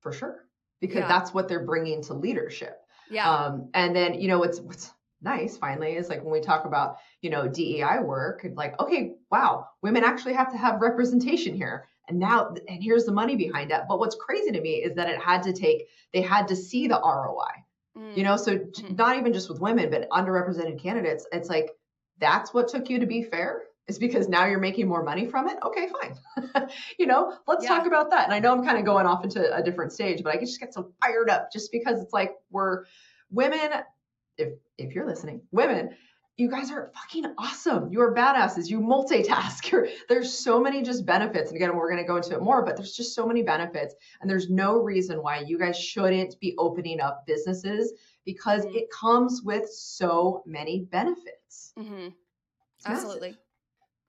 for 0.00 0.12
sure, 0.12 0.44
because 0.80 1.00
yeah. 1.00 1.08
that's 1.08 1.34
what 1.34 1.48
they're 1.48 1.64
bringing 1.64 2.02
to 2.04 2.14
leadership. 2.14 2.78
Yeah. 3.10 3.30
Um, 3.30 3.70
and 3.74 3.94
then, 3.94 4.20
you 4.20 4.28
know, 4.28 4.38
what's, 4.38 4.60
what's 4.60 4.92
nice 5.22 5.56
finally 5.56 5.96
is 5.96 6.08
like 6.08 6.22
when 6.22 6.32
we 6.32 6.40
talk 6.40 6.64
about, 6.64 6.96
you 7.22 7.30
know, 7.30 7.48
DEI 7.48 7.98
work, 8.02 8.46
like, 8.54 8.78
okay, 8.80 9.14
wow, 9.30 9.68
women 9.82 10.04
actually 10.04 10.34
have 10.34 10.50
to 10.52 10.58
have 10.58 10.80
representation 10.80 11.54
here. 11.54 11.86
And 12.08 12.18
now, 12.18 12.54
and 12.68 12.82
here's 12.82 13.04
the 13.04 13.12
money 13.12 13.36
behind 13.36 13.70
it. 13.70 13.82
But 13.88 13.98
what's 13.98 14.16
crazy 14.16 14.50
to 14.52 14.60
me 14.60 14.76
is 14.76 14.94
that 14.94 15.10
it 15.10 15.20
had 15.20 15.42
to 15.42 15.52
take, 15.52 15.88
they 16.12 16.22
had 16.22 16.48
to 16.48 16.56
see 16.56 16.88
the 16.88 17.00
ROI 17.00 17.64
you 18.14 18.22
know 18.22 18.36
so 18.36 18.58
mm-hmm. 18.58 18.94
not 18.94 19.16
even 19.16 19.32
just 19.32 19.48
with 19.48 19.60
women 19.60 19.90
but 19.90 20.08
underrepresented 20.10 20.80
candidates 20.80 21.26
it's 21.32 21.48
like 21.48 21.70
that's 22.20 22.54
what 22.54 22.68
took 22.68 22.88
you 22.88 22.98
to 22.98 23.06
be 23.06 23.22
fair 23.22 23.62
is 23.88 23.98
because 23.98 24.28
now 24.28 24.46
you're 24.46 24.60
making 24.60 24.86
more 24.86 25.02
money 25.02 25.26
from 25.26 25.48
it 25.48 25.56
okay 25.64 25.88
fine 26.00 26.68
you 26.98 27.06
know 27.06 27.34
let's 27.46 27.64
yeah. 27.64 27.70
talk 27.70 27.86
about 27.86 28.10
that 28.10 28.24
and 28.24 28.32
i 28.32 28.38
know 28.38 28.52
i'm 28.52 28.64
kind 28.64 28.78
of 28.78 28.84
going 28.84 29.06
off 29.06 29.24
into 29.24 29.54
a 29.54 29.62
different 29.62 29.92
stage 29.92 30.22
but 30.22 30.34
i 30.34 30.38
just 30.38 30.60
get 30.60 30.72
so 30.72 30.92
fired 31.02 31.30
up 31.30 31.50
just 31.52 31.72
because 31.72 32.00
it's 32.00 32.12
like 32.12 32.32
we're 32.50 32.84
women 33.30 33.70
if 34.36 34.52
if 34.76 34.94
you're 34.94 35.06
listening 35.06 35.40
women 35.50 35.90
you 36.38 36.48
guys 36.48 36.70
are 36.70 36.92
fucking 36.94 37.34
awesome. 37.36 37.92
You 37.92 38.00
are 38.00 38.14
badasses. 38.14 38.68
You 38.68 38.80
multitask. 38.80 39.88
There's 40.08 40.32
so 40.32 40.60
many 40.60 40.82
just 40.82 41.04
benefits. 41.04 41.50
And 41.50 41.56
again, 41.56 41.76
we're 41.76 41.90
going 41.90 42.02
to 42.02 42.06
go 42.06 42.16
into 42.16 42.32
it 42.34 42.40
more, 42.40 42.64
but 42.64 42.76
there's 42.76 42.94
just 42.94 43.12
so 43.12 43.26
many 43.26 43.42
benefits. 43.42 43.96
And 44.20 44.30
there's 44.30 44.48
no 44.48 44.78
reason 44.78 45.20
why 45.20 45.40
you 45.40 45.58
guys 45.58 45.76
shouldn't 45.76 46.38
be 46.38 46.54
opening 46.56 47.00
up 47.00 47.26
businesses 47.26 47.92
because 48.24 48.64
mm-hmm. 48.64 48.76
it 48.76 48.84
comes 48.92 49.42
with 49.42 49.68
so 49.68 50.44
many 50.46 50.82
benefits. 50.92 51.72
Mm-hmm. 51.76 52.10
Absolutely. 52.86 53.36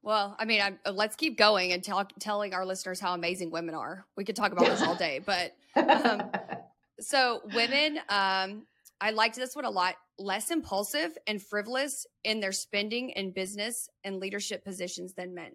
Well, 0.01 0.35
I 0.39 0.45
mean, 0.45 0.61
I'm, 0.61 0.79
let's 0.93 1.15
keep 1.15 1.37
going 1.37 1.73
and 1.73 1.83
tell, 1.83 2.05
telling 2.19 2.53
our 2.53 2.65
listeners 2.65 2.99
how 2.99 3.13
amazing 3.13 3.51
women 3.51 3.75
are. 3.75 4.05
We 4.15 4.23
could 4.23 4.35
talk 4.35 4.51
about 4.51 4.65
this 4.65 4.81
all 4.81 4.95
day, 4.95 5.19
but 5.25 5.55
um, 5.75 6.31
so 6.99 7.41
women, 7.53 7.99
um, 8.07 8.65
I 9.01 9.11
liked 9.11 9.35
this 9.35 9.55
one 9.55 9.65
a 9.65 9.69
lot. 9.69 9.95
Less 10.17 10.51
impulsive 10.51 11.17
and 11.27 11.41
frivolous 11.41 12.05
in 12.23 12.39
their 12.39 12.51
spending 12.51 13.09
in 13.11 13.31
business 13.31 13.89
and 14.03 14.19
leadership 14.19 14.63
positions 14.63 15.13
than 15.13 15.33
men. 15.33 15.51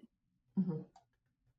Mm-hmm. 0.59 0.81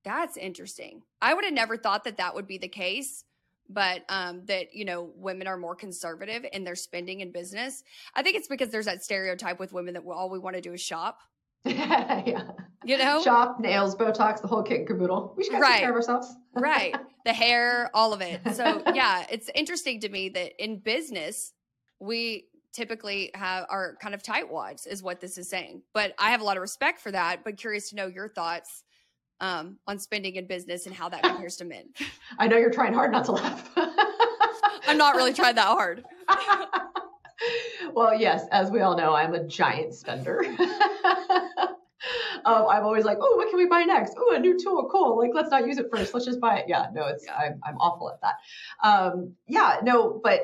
That's 0.05 0.37
interesting. 0.37 1.03
I 1.21 1.35
would 1.35 1.45
have 1.45 1.55
never 1.55 1.77
thought 1.77 2.05
that 2.05 2.19
that 2.19 2.35
would 2.35 2.47
be 2.47 2.59
the 2.59 2.69
case, 2.69 3.25
but 3.69 4.05
um, 4.09 4.43
that 4.47 4.75
you 4.75 4.85
know 4.85 5.11
women 5.17 5.49
are 5.49 5.57
more 5.57 5.75
conservative 5.75 6.47
in 6.53 6.63
their 6.65 6.77
spending 6.77 7.21
in 7.21 7.33
business. 7.33 7.83
I 8.15 8.23
think 8.23 8.37
it's 8.37 8.49
because 8.49 8.71
there's 8.71 8.87
that 8.87 9.03
stereotype 9.03 9.59
with 9.59 9.73
women 9.73 9.95
that 9.95 10.05
all 10.05 10.31
we 10.31 10.39
want 10.39 10.55
to 10.55 10.63
do 10.63 10.73
is 10.73 10.81
shop. 10.81 11.19
yeah. 12.27 12.43
You 12.85 12.99
know, 12.99 13.21
shop, 13.23 13.59
nails, 13.59 13.97
Botox, 13.97 14.41
the 14.41 14.49
whole 14.49 14.63
kit 14.63 14.81
and 14.81 14.89
caboodle. 14.89 15.35
We 15.37 15.45
should 15.45 15.55
right. 15.55 15.73
take 15.73 15.81
care 15.81 15.91
of 15.91 15.97
ourselves. 15.97 16.33
right. 16.55 16.95
The 17.25 17.33
hair, 17.33 17.91
all 17.93 18.13
of 18.13 18.21
it. 18.21 18.41
So 18.55 18.83
yeah, 18.95 19.27
it's 19.29 19.51
interesting 19.55 20.01
to 20.01 20.09
me 20.09 20.29
that 20.31 20.63
in 20.63 20.79
business 20.79 21.53
we 21.99 22.47
typically 22.77 23.31
have 23.35 23.65
are 23.71 23.97
kind 24.03 24.15
of 24.15 24.23
tightwads 24.23 24.87
is 24.87 25.03
what 25.03 25.19
this 25.19 25.39
is 25.39 25.49
saying 25.49 25.81
but 25.95 26.15
i 26.19 26.31
have 26.31 26.43
a 26.43 26.45
lot 26.45 26.59
of 26.59 26.61
respect 26.61 27.01
for 27.01 27.11
that 27.11 27.43
but 27.43 27.57
curious 27.57 27.89
to 27.89 27.97
know 27.97 28.07
your 28.07 28.29
thoughts 28.29 28.85
um, 29.41 29.79
on 29.87 29.99
spending 29.99 30.37
in 30.37 30.47
business 30.47 30.87
and 30.87 30.95
how 30.95 31.09
that 31.09 31.23
compares 31.23 31.57
to 31.57 31.65
men 31.65 31.87
i 32.39 32.47
know 32.47 32.59
you're 32.59 32.71
trying 32.71 32.93
hard 32.93 33.11
not 33.11 33.25
to 33.25 33.33
laugh 33.33 33.71
i'm 34.87 34.99
not 34.99 35.17
really 35.17 35.33
trying 35.33 35.55
that 35.55 35.69
hard 35.69 36.05
well 37.95 38.15
yes 38.15 38.45
as 38.53 38.71
we 38.71 38.81
all 38.81 38.95
know 38.95 39.15
i'm 39.15 39.33
a 39.33 39.43
giant 39.45 39.95
spender 39.95 40.43
um, 42.45 42.67
I'm 42.69 42.85
always 42.85 43.05
like, 43.05 43.19
oh, 43.21 43.37
what 43.37 43.49
can 43.49 43.59
we 43.59 43.67
buy 43.67 43.83
next? 43.83 44.15
Oh, 44.19 44.35
a 44.35 44.39
new 44.39 44.59
tool, 44.59 44.89
cool. 44.91 45.19
Like, 45.19 45.31
let's 45.35 45.51
not 45.51 45.67
use 45.67 45.79
it 45.79 45.87
first. 45.93 46.15
Let's 46.15 46.27
just 46.27 46.41
buy 46.41 46.59
it. 46.59 46.67
Yeah, 46.69 46.87
no, 46.93 47.07
it's 47.07 47.25
yeah. 47.27 47.37
I'm, 47.37 47.61
I'm 47.65 47.77
awful 47.77 48.11
at 48.11 48.21
that. 48.21 48.35
Um, 48.87 49.35
yeah, 49.47 49.79
no, 49.83 50.21
but 50.23 50.43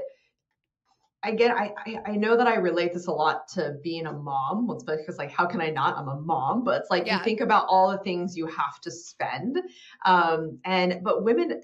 again, 1.25 1.52
I, 1.52 1.73
I, 1.87 1.99
I 2.06 2.16
know 2.16 2.37
that 2.37 2.47
I 2.47 2.56
relate 2.56 2.92
this 2.92 3.06
a 3.06 3.12
lot 3.12 3.47
to 3.54 3.76
being 3.82 4.06
a 4.06 4.12
mom. 4.12 4.68
It's 4.73 4.85
because 4.85 5.18
like, 5.18 5.30
how 5.30 5.47
can 5.47 5.61
I 5.61 5.71
not? 5.71 5.97
I'm 5.97 6.09
a 6.09 6.21
mom, 6.21 6.64
but 6.64 6.80
it's 6.80 6.90
like 6.90 7.06
Yeah. 7.06 7.18
you 7.18 7.25
think 7.25 7.40
about 7.40 7.66
all 7.68 7.90
the 7.90 7.99
things 7.99 8.37
you 8.37 8.47
have 8.47 8.80
to 8.82 8.90
spend. 8.90 9.59
Um, 10.04 10.59
and 10.64 11.00
but 11.02 11.25
women, 11.25 11.61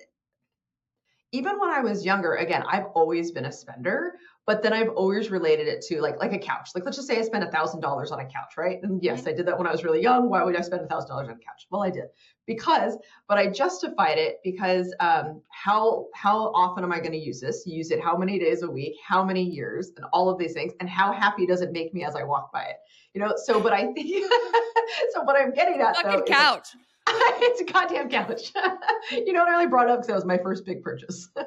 even 1.32 1.58
when 1.58 1.70
I 1.70 1.80
was 1.80 2.04
younger, 2.04 2.36
again, 2.36 2.62
I've 2.66 2.86
always 2.94 3.30
been 3.32 3.44
a 3.44 3.52
spender, 3.52 4.14
but 4.46 4.62
then 4.62 4.72
I've 4.72 4.88
always 4.88 5.30
related 5.30 5.68
it 5.68 5.82
to 5.88 6.00
like 6.00 6.18
like 6.18 6.32
a 6.32 6.38
couch. 6.38 6.70
Like 6.74 6.86
let's 6.86 6.96
just 6.96 7.06
say 7.06 7.18
I 7.18 7.22
spent 7.22 7.44
a 7.44 7.50
thousand 7.50 7.80
dollars 7.80 8.10
on 8.10 8.20
a 8.20 8.24
couch, 8.24 8.56
right? 8.56 8.78
And 8.82 9.02
yes, 9.02 9.26
I 9.26 9.32
did 9.32 9.44
that 9.44 9.58
when 9.58 9.66
I 9.66 9.70
was 9.70 9.84
really 9.84 10.00
young. 10.00 10.30
Why 10.30 10.42
would 10.42 10.56
I 10.56 10.62
spend 10.62 10.80
a 10.80 10.86
thousand 10.86 11.10
dollars 11.10 11.28
on 11.28 11.34
a 11.34 11.38
couch? 11.38 11.66
Well, 11.70 11.82
I 11.82 11.90
did 11.90 12.04
because, 12.46 12.96
but 13.28 13.36
I 13.36 13.48
justified 13.48 14.16
it 14.16 14.38
because 14.42 14.94
um, 15.00 15.42
how 15.50 16.06
how 16.14 16.50
often 16.54 16.82
am 16.82 16.92
I 16.92 16.98
going 16.98 17.12
to 17.12 17.18
use 17.18 17.40
this? 17.42 17.64
Use 17.66 17.90
it 17.90 18.00
how 18.00 18.16
many 18.16 18.38
days 18.38 18.62
a 18.62 18.70
week? 18.70 18.94
How 19.06 19.22
many 19.22 19.42
years? 19.42 19.92
And 19.98 20.06
all 20.14 20.30
of 20.30 20.38
these 20.38 20.54
things. 20.54 20.72
And 20.80 20.88
how 20.88 21.12
happy 21.12 21.44
does 21.44 21.60
it 21.60 21.72
make 21.72 21.92
me 21.92 22.04
as 22.04 22.16
I 22.16 22.22
walk 22.22 22.50
by 22.50 22.62
it? 22.62 22.76
You 23.12 23.20
know. 23.20 23.34
So, 23.36 23.60
but 23.60 23.74
I 23.74 23.92
think 23.92 24.24
so. 25.12 25.22
What 25.24 25.36
I'm 25.36 25.52
getting 25.52 25.82
at 25.82 25.94
though, 26.02 26.10
Fucking 26.10 26.22
is- 26.22 26.38
couch. 26.38 26.68
it's 27.40 27.60
a 27.60 27.64
goddamn 27.64 28.08
couch. 28.08 28.52
you 29.10 29.32
know 29.32 29.40
what 29.40 29.48
I 29.48 29.54
only 29.54 29.66
brought 29.66 29.88
up 29.88 29.98
because 29.98 30.08
that 30.08 30.14
was 30.14 30.24
my 30.24 30.38
first 30.38 30.64
big 30.64 30.82
purchase. 30.82 31.28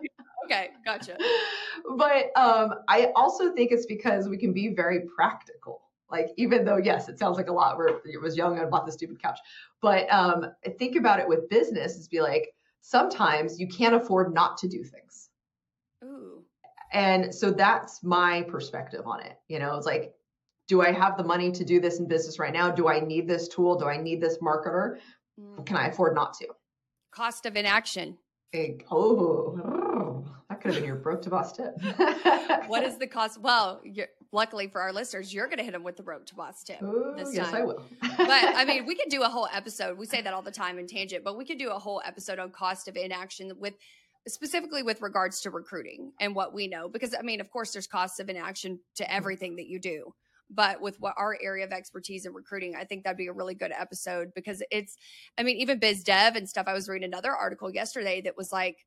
Okay, 0.44 0.72
gotcha. 0.84 1.18
but 1.96 2.32
um, 2.36 2.74
I 2.90 3.12
also 3.16 3.54
think 3.54 3.72
it's 3.72 3.86
because 3.86 4.28
we 4.28 4.38
can 4.38 4.52
be 4.52 4.70
very 4.70 5.02
practical. 5.16 5.84
Like 6.10 6.32
even 6.36 6.66
though 6.66 6.76
yes, 6.76 7.08
it 7.08 7.20
sounds 7.20 7.38
like 7.38 7.48
a 7.48 7.54
lot. 7.54 7.78
Where 7.78 7.88
it 8.04 8.22
was 8.22 8.36
young 8.36 8.60
and 8.60 8.70
bought 8.70 8.86
the 8.86 8.92
stupid 8.92 9.22
couch, 9.22 9.40
but 9.82 10.12
um, 10.12 10.48
think 10.78 10.98
about 10.98 11.20
it 11.20 11.28
with 11.28 11.48
business 11.48 11.96
is 11.96 12.10
be 12.10 12.20
like 12.22 12.50
sometimes 12.82 13.62
you 13.62 13.68
can't 13.68 13.96
afford 13.96 14.34
not 14.34 14.58
to 14.58 14.68
do 14.68 14.84
things, 14.84 15.30
Ooh. 16.04 16.44
and 16.92 17.34
so 17.34 17.52
that's 17.52 18.04
my 18.04 18.42
perspective 18.42 19.08
on 19.08 19.22
it. 19.22 19.38
You 19.48 19.60
know, 19.60 19.78
it's 19.78 19.86
like, 19.86 20.14
do 20.68 20.82
I 20.82 20.92
have 20.92 21.16
the 21.16 21.24
money 21.24 21.52
to 21.54 21.64
do 21.64 21.80
this 21.80 22.00
in 22.00 22.10
business 22.10 22.40
right 22.40 22.52
now? 22.52 22.72
Do 22.72 22.90
I 22.90 23.00
need 23.00 23.26
this 23.26 23.48
tool? 23.48 23.78
Do 23.78 23.86
I 23.86 23.96
need 23.96 24.20
this 24.20 24.40
marketer? 24.40 24.98
Mm. 25.40 25.66
Can 25.66 25.78
I 25.78 25.88
afford 25.88 26.16
not 26.16 26.34
to? 26.36 26.48
Cost 27.12 27.46
of 27.46 27.56
inaction. 27.56 28.18
Big, 28.52 28.86
oh, 28.92 30.26
that 30.50 30.60
could 30.60 30.72
have 30.72 30.82
been 30.82 30.88
your 30.88 30.98
broke 30.98 31.22
to 31.24 31.30
boss 31.30 31.54
tip. 31.54 31.74
What 32.68 32.84
is 32.84 32.98
the 32.98 33.08
cost? 33.08 33.42
Well, 33.42 33.82
you're, 33.84 34.08
luckily 34.32 34.68
for 34.68 34.82
our 34.82 34.94
listeners, 34.94 35.34
you're 35.34 35.48
going 35.48 35.58
to 35.58 35.64
hit 35.64 35.74
them 35.74 35.84
with 35.84 35.98
the 35.98 36.04
road 36.04 36.28
to 36.28 36.36
boss 36.36 36.64
tip. 36.64 36.82
Ooh, 36.82 37.14
this 37.18 37.34
yes, 37.34 37.48
time. 37.48 37.56
I 37.56 37.66
will. 37.66 37.84
but 38.02 38.18
I 38.20 38.64
mean, 38.66 38.86
we 38.88 38.96
could 38.96 39.10
do 39.10 39.24
a 39.24 39.28
whole 39.28 39.48
episode. 39.54 39.98
We 39.98 40.06
say 40.06 40.22
that 40.22 40.34
all 40.34 40.42
the 40.42 40.52
time 40.52 40.80
in 40.80 40.88
tangent, 40.88 41.24
but 41.24 41.38
we 41.38 41.44
could 41.44 41.58
do 41.58 41.70
a 41.72 41.80
whole 41.80 42.02
episode 42.06 42.40
on 42.40 42.52
cost 42.52 42.88
of 42.88 42.96
inaction 42.96 43.52
with 43.60 43.74
specifically 44.28 44.84
with 44.84 45.02
regards 45.02 45.42
to 45.42 45.50
recruiting 45.50 46.12
and 46.20 46.36
what 46.36 46.54
we 46.54 46.68
know. 46.68 46.88
Because 46.88 47.14
I 47.18 47.24
mean, 47.24 47.42
of 47.42 47.50
course, 47.50 47.72
there's 47.74 47.88
costs 47.88 48.20
of 48.20 48.30
inaction 48.30 48.80
to 48.96 49.12
everything 49.12 49.58
that 49.58 49.68
you 49.68 49.80
do. 49.80 50.14
But 50.54 50.82
with 50.82 51.00
what 51.00 51.14
our 51.18 51.38
area 51.42 51.66
of 51.66 51.72
expertise 51.72 52.26
in 52.26 52.34
recruiting, 52.34 52.76
I 52.76 52.84
think 52.84 53.04
that'd 53.04 53.18
be 53.18 53.28
a 53.28 53.34
really 53.34 53.56
good 53.56 53.72
episode 53.72 54.34
because 54.36 54.62
it's, 54.70 54.98
I 55.38 55.44
mean, 55.44 55.56
even 55.58 55.80
biz 55.80 56.04
dev 56.04 56.36
and 56.36 56.48
stuff. 56.48 56.68
I 56.68 56.74
was 56.74 56.90
reading 56.90 57.08
another 57.08 57.32
article 57.32 57.72
yesterday 57.72 58.22
that 58.22 58.36
was 58.36 58.52
like, 58.52 58.86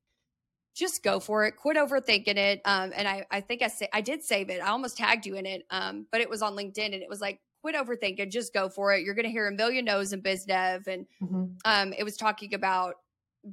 just 0.75 1.03
go 1.03 1.21
for 1.21 1.45
it. 1.47 1.57
Quit 1.57 1.77
overthinking 1.77 2.37
it. 2.37 2.61
Um, 2.65 2.93
and 2.95 3.07
I, 3.09 3.25
I 3.31 3.41
think 3.41 3.63
I 3.63 3.69
say 3.69 3.89
I 3.93 4.01
did 4.01 4.23
save 4.23 4.51
it. 4.51 4.61
I 4.61 4.69
almost 4.69 4.97
tagged 4.99 5.25
you 5.25 5.37
in 5.37 5.47
it. 5.47 5.63
Um, 5.71 6.07
but 6.13 6.21
it 6.21 6.29
was 6.29 6.43
on 6.43 6.57
LinkedIn 6.57 6.93
and 6.93 6.95
it 7.03 7.09
was 7.09 7.21
like, 7.21 7.41
quit 7.63 7.77
overthinking. 7.77 8.31
Just 8.31 8.53
go 8.53 8.69
for 8.69 8.93
it. 8.93 9.05
You're 9.05 9.15
going 9.15 9.25
to 9.25 9.31
hear 9.31 9.47
a 9.49 9.53
million 9.53 9.87
no's 9.87 10.13
in 10.13 10.21
biz 10.21 10.45
dev. 10.45 10.87
And 10.87 11.07
Mhm. 11.23 11.57
um, 11.65 11.93
it 11.97 12.05
was 12.05 12.17
talking 12.17 12.53
about 12.55 12.97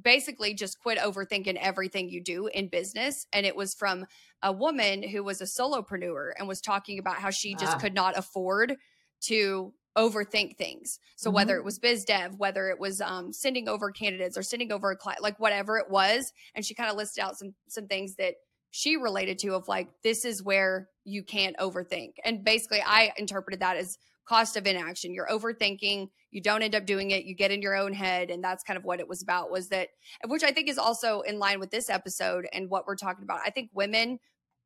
basically 0.00 0.54
just 0.54 0.80
quit 0.80 0.98
overthinking 0.98 1.56
everything 1.60 2.08
you 2.08 2.22
do 2.22 2.46
in 2.46 2.68
business. 2.68 3.26
And 3.32 3.44
it 3.44 3.56
was 3.56 3.74
from 3.74 4.06
a 4.42 4.52
woman 4.52 5.02
who 5.02 5.22
was 5.22 5.40
a 5.40 5.44
solopreneur 5.44 6.32
and 6.38 6.48
was 6.48 6.60
talking 6.60 6.98
about 6.98 7.16
how 7.16 7.30
she 7.30 7.54
just 7.54 7.76
Ah. 7.76 7.78
could 7.78 7.94
not 7.94 8.16
afford 8.16 8.76
to 9.22 9.74
overthink 9.96 10.56
things. 10.56 10.98
So 11.16 11.30
whether 11.30 11.56
it 11.56 11.64
was 11.64 11.78
biz 11.78 12.04
dev, 12.04 12.36
whether 12.38 12.70
it 12.70 12.80
was 12.80 13.00
um, 13.02 13.32
sending 13.32 13.68
over 13.68 13.90
candidates 13.90 14.38
or 14.38 14.42
sending 14.42 14.72
over 14.72 14.90
a 14.90 14.96
client, 14.96 15.22
like 15.22 15.38
whatever 15.38 15.76
it 15.78 15.90
was, 15.90 16.32
and 16.54 16.64
she 16.64 16.74
kind 16.74 16.90
of 16.90 16.96
listed 16.96 17.22
out 17.22 17.36
some 17.36 17.54
some 17.68 17.86
things 17.88 18.16
that 18.16 18.36
she 18.70 18.96
related 18.96 19.38
to 19.40 19.54
of 19.54 19.68
like 19.68 19.88
this 20.02 20.24
is 20.24 20.42
where 20.42 20.88
you 21.04 21.22
can't 21.22 21.56
overthink. 21.58 22.12
And 22.24 22.42
basically, 22.42 22.80
I 22.80 23.12
interpreted 23.18 23.60
that 23.60 23.76
as 23.76 23.98
cost 24.24 24.56
of 24.56 24.66
inaction. 24.66 25.12
You're 25.12 25.28
overthinking. 25.28 26.08
You 26.30 26.40
don't 26.40 26.62
end 26.62 26.74
up 26.74 26.86
doing 26.86 27.10
it. 27.10 27.24
You 27.24 27.34
get 27.34 27.50
in 27.50 27.62
your 27.62 27.76
own 27.76 27.92
head, 27.92 28.30
and 28.30 28.42
that's 28.42 28.64
kind 28.64 28.76
of 28.76 28.84
what 28.84 29.00
it 29.00 29.08
was 29.08 29.22
about. 29.22 29.50
Was 29.50 29.68
that, 29.68 29.88
which 30.26 30.44
I 30.44 30.52
think 30.52 30.68
is 30.68 30.78
also 30.78 31.20
in 31.20 31.38
line 31.38 31.60
with 31.60 31.70
this 31.70 31.90
episode 31.90 32.46
and 32.52 32.70
what 32.70 32.86
we're 32.86 32.96
talking 32.96 33.24
about. 33.24 33.40
I 33.44 33.50
think 33.50 33.70
women 33.74 34.18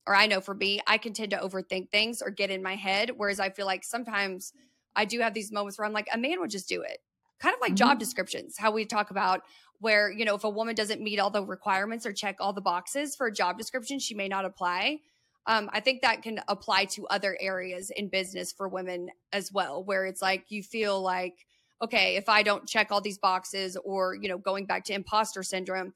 or 0.07 0.15
I 0.15 0.27
know 0.27 0.41
for 0.41 0.55
me, 0.55 0.81
I 0.87 0.99
can 0.99 1.13
tend 1.13 1.33
to 1.33 1.39
overthink 1.39 1.91
things 1.91 2.23
or 2.23 2.31
get 2.31 2.51
in 2.51 2.63
my 2.63 2.77
head. 2.77 3.11
Whereas 3.17 3.41
I 3.41 3.51
feel 3.51 3.67
like 3.67 3.85
sometimes 3.85 4.53
I 4.95 5.05
do 5.05 5.21
have 5.21 5.35
these 5.35 5.53
moments 5.53 5.79
where 5.79 5.87
I'm 5.87 5.93
like, 5.93 6.09
a 6.13 6.19
man 6.19 6.41
would 6.41 6.51
just 6.51 6.69
do 6.69 6.83
it. 6.83 6.99
Kind 7.41 7.55
of 7.55 7.61
like 7.61 7.73
mm-hmm. 7.73 7.89
job 7.89 7.99
descriptions, 7.99 8.57
how 8.57 8.71
we 8.71 8.85
talk 8.87 9.11
about 9.11 9.43
where, 9.79 10.11
you 10.11 10.25
know, 10.25 10.37
if 10.37 10.45
a 10.45 10.51
woman 10.51 10.75
doesn't 10.75 11.03
meet 11.03 11.19
all 11.19 11.31
the 11.31 11.45
requirements 11.45 12.07
or 12.07 12.13
check 12.13 12.37
all 12.41 12.53
the 12.53 12.63
boxes 12.63 13.15
for 13.15 13.27
a 13.27 13.33
job 13.33 13.59
description, 13.59 13.99
she 13.99 14.15
may 14.15 14.29
not 14.29 14.45
apply. 14.45 15.01
Um, 15.47 15.71
I 15.73 15.81
think 15.81 16.03
that 16.03 16.23
can 16.23 16.41
apply 16.49 16.87
to 16.87 17.07
other 17.07 17.37
areas 17.41 17.91
in 17.91 18.09
business 18.09 18.53
for 18.53 18.69
women 18.69 19.11
as 19.33 19.53
well, 19.53 19.85
where 19.85 20.05
it's 20.05 20.21
like 20.23 20.47
you 20.49 20.63
feel 20.63 21.01
like, 21.01 21.47
okay, 21.81 22.17
if 22.17 22.29
I 22.29 22.43
don't 22.43 22.67
check 22.67 22.91
all 22.91 23.01
these 23.01 23.19
boxes 23.19 23.77
or, 23.85 24.15
you 24.15 24.29
know, 24.29 24.39
going 24.39 24.67
back 24.67 24.85
to 24.85 24.95
imposter 24.95 25.43
syndrome, 25.43 25.95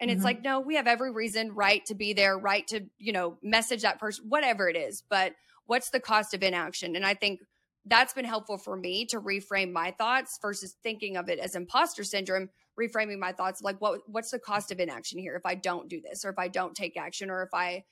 and 0.00 0.10
it's 0.10 0.20
Mhm. 0.20 0.24
like, 0.24 0.42
no, 0.42 0.60
we 0.60 0.74
have 0.74 0.86
every 0.86 1.10
reason, 1.12 1.54
right, 1.54 1.84
to 1.86 1.94
be 1.94 2.12
there, 2.12 2.36
right 2.36 2.66
to, 2.68 2.90
you 2.98 3.12
know, 3.12 3.38
message 3.42 3.82
that 3.82 3.98
person, 3.98 4.28
whatever 4.28 4.68
it 4.68 4.76
is. 4.76 5.02
But 5.02 5.34
what's 5.66 5.90
the 5.90 6.00
cost 6.00 6.34
of 6.34 6.42
inaction? 6.42 6.96
And 6.96 7.06
I 7.06 7.14
think 7.14 7.40
that's 7.86 8.12
been 8.12 8.24
helpful 8.24 8.58
for 8.58 8.76
me 8.76 9.06
to 9.06 9.20
reframe 9.20 9.72
my 9.72 9.92
thoughts 9.92 10.38
versus 10.42 10.76
thinking 10.82 11.16
of 11.16 11.28
it 11.28 11.38
as 11.38 11.54
imposter 11.54 12.02
syndrome, 12.02 12.50
reframing 12.78 13.18
my 13.18 13.32
thoughts 13.32 13.62
like 13.62 13.80
what 13.80 14.00
what's 14.08 14.30
the 14.30 14.38
cost 14.38 14.72
of 14.72 14.80
inaction 14.80 15.18
here 15.18 15.36
if 15.36 15.46
I 15.46 15.54
don't 15.54 15.88
do 15.88 16.00
this 16.00 16.24
or 16.24 16.30
if 16.30 16.38
I 16.38 16.48
don't 16.48 16.74
take 16.74 16.96
action 16.96 17.30
or 17.30 17.42
if 17.42 17.54
I, 17.54 17.84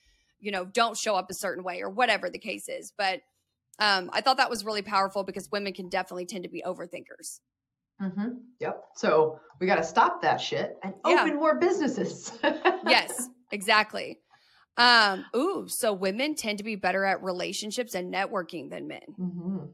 you 0.42 0.50
know, 0.52 0.64
don't 0.66 0.96
show 0.96 1.14
up 1.14 1.31
a 1.31 1.35
certain 1.35 1.64
way 1.64 1.81
or 1.81 1.88
whatever 1.88 2.28
the 2.28 2.38
case 2.38 2.68
is. 2.68 2.92
But 2.98 3.20
um, 3.78 4.11
I 4.12 4.20
thought 4.20 4.37
that 4.37 4.50
was 4.50 4.64
really 4.64 4.83
powerful 4.83 5.22
because 5.24 5.48
women 5.50 5.72
can 5.72 5.88
definitely 5.88 6.26
tend 6.26 6.44
to 6.44 6.50
be 6.50 6.62
overthinkers. 6.66 7.40
Mhm. 8.00 8.38
Yep. 8.61 8.83
So 8.96 9.38
we 9.61 9.66
got 9.66 9.76
to 9.76 9.85
stop 9.85 10.20
that 10.22 10.40
shit 10.40 10.76
and 10.83 10.94
Yeah. 11.07 11.22
open 11.22 11.37
more 11.37 11.59
businesses. 11.59 12.33
yes, 12.87 13.28
exactly. 13.52 14.18
Um, 14.76 15.24
ooh, 15.37 15.66
so 15.68 15.92
women 15.92 16.35
tend 16.35 16.59
to 16.59 16.64
be 16.64 16.74
better 16.76 17.05
at 17.05 17.22
relationships 17.22 17.94
and 17.94 18.12
networking 18.12 18.70
than 18.70 18.88
men, 18.88 19.02
Mhm. 19.18 19.72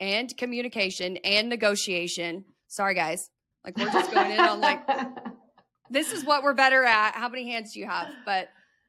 and 0.00 0.36
communication 0.36 1.16
and 1.18 1.48
negotiation. 1.48 2.44
Sorry, 2.66 2.94
guys. 2.94 3.30
Like 3.64 3.78
we're 3.78 3.90
just 3.92 4.10
going 4.10 4.32
in 4.32 4.40
on 4.40 4.60
like 4.60 4.80
this 5.90 6.12
is 6.12 6.24
what 6.24 6.42
we're 6.42 6.54
better 6.54 6.84
at. 6.84 7.14
How 7.14 7.28
many 7.28 7.50
hands 7.50 7.72
do 7.72 7.80
you 7.80 7.86
have? 7.86 8.08
But 8.26 8.48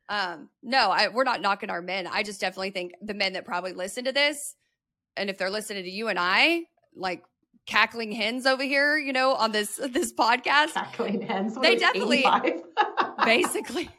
um, 0.09 0.49
no, 0.61 0.89
I, 0.91 1.07
we're 1.09 1.23
not 1.23 1.41
knocking 1.41 1.69
our 1.69 1.81
men. 1.81 2.07
I 2.07 2.23
just 2.23 2.41
definitely 2.41 2.71
think 2.71 2.93
the 3.01 3.13
men 3.13 3.33
that 3.33 3.45
probably 3.45 3.73
listen 3.73 4.05
to 4.05 4.11
this, 4.11 4.55
and 5.15 5.29
if 5.29 5.37
they're 5.37 5.49
listening 5.49 5.83
to 5.83 5.89
you 5.89 6.07
and 6.09 6.19
I, 6.19 6.63
like 6.95 7.23
cackling 7.65 8.11
hens 8.11 8.45
over 8.45 8.63
here, 8.63 8.97
you 8.97 9.13
know, 9.13 9.33
on 9.33 9.51
this 9.51 9.75
this 9.91 10.13
podcast, 10.13 10.73
Cackling 10.73 11.21
hens. 11.21 11.55
They 11.55 11.75
definitely- 11.75 12.25
basically. 13.25 13.89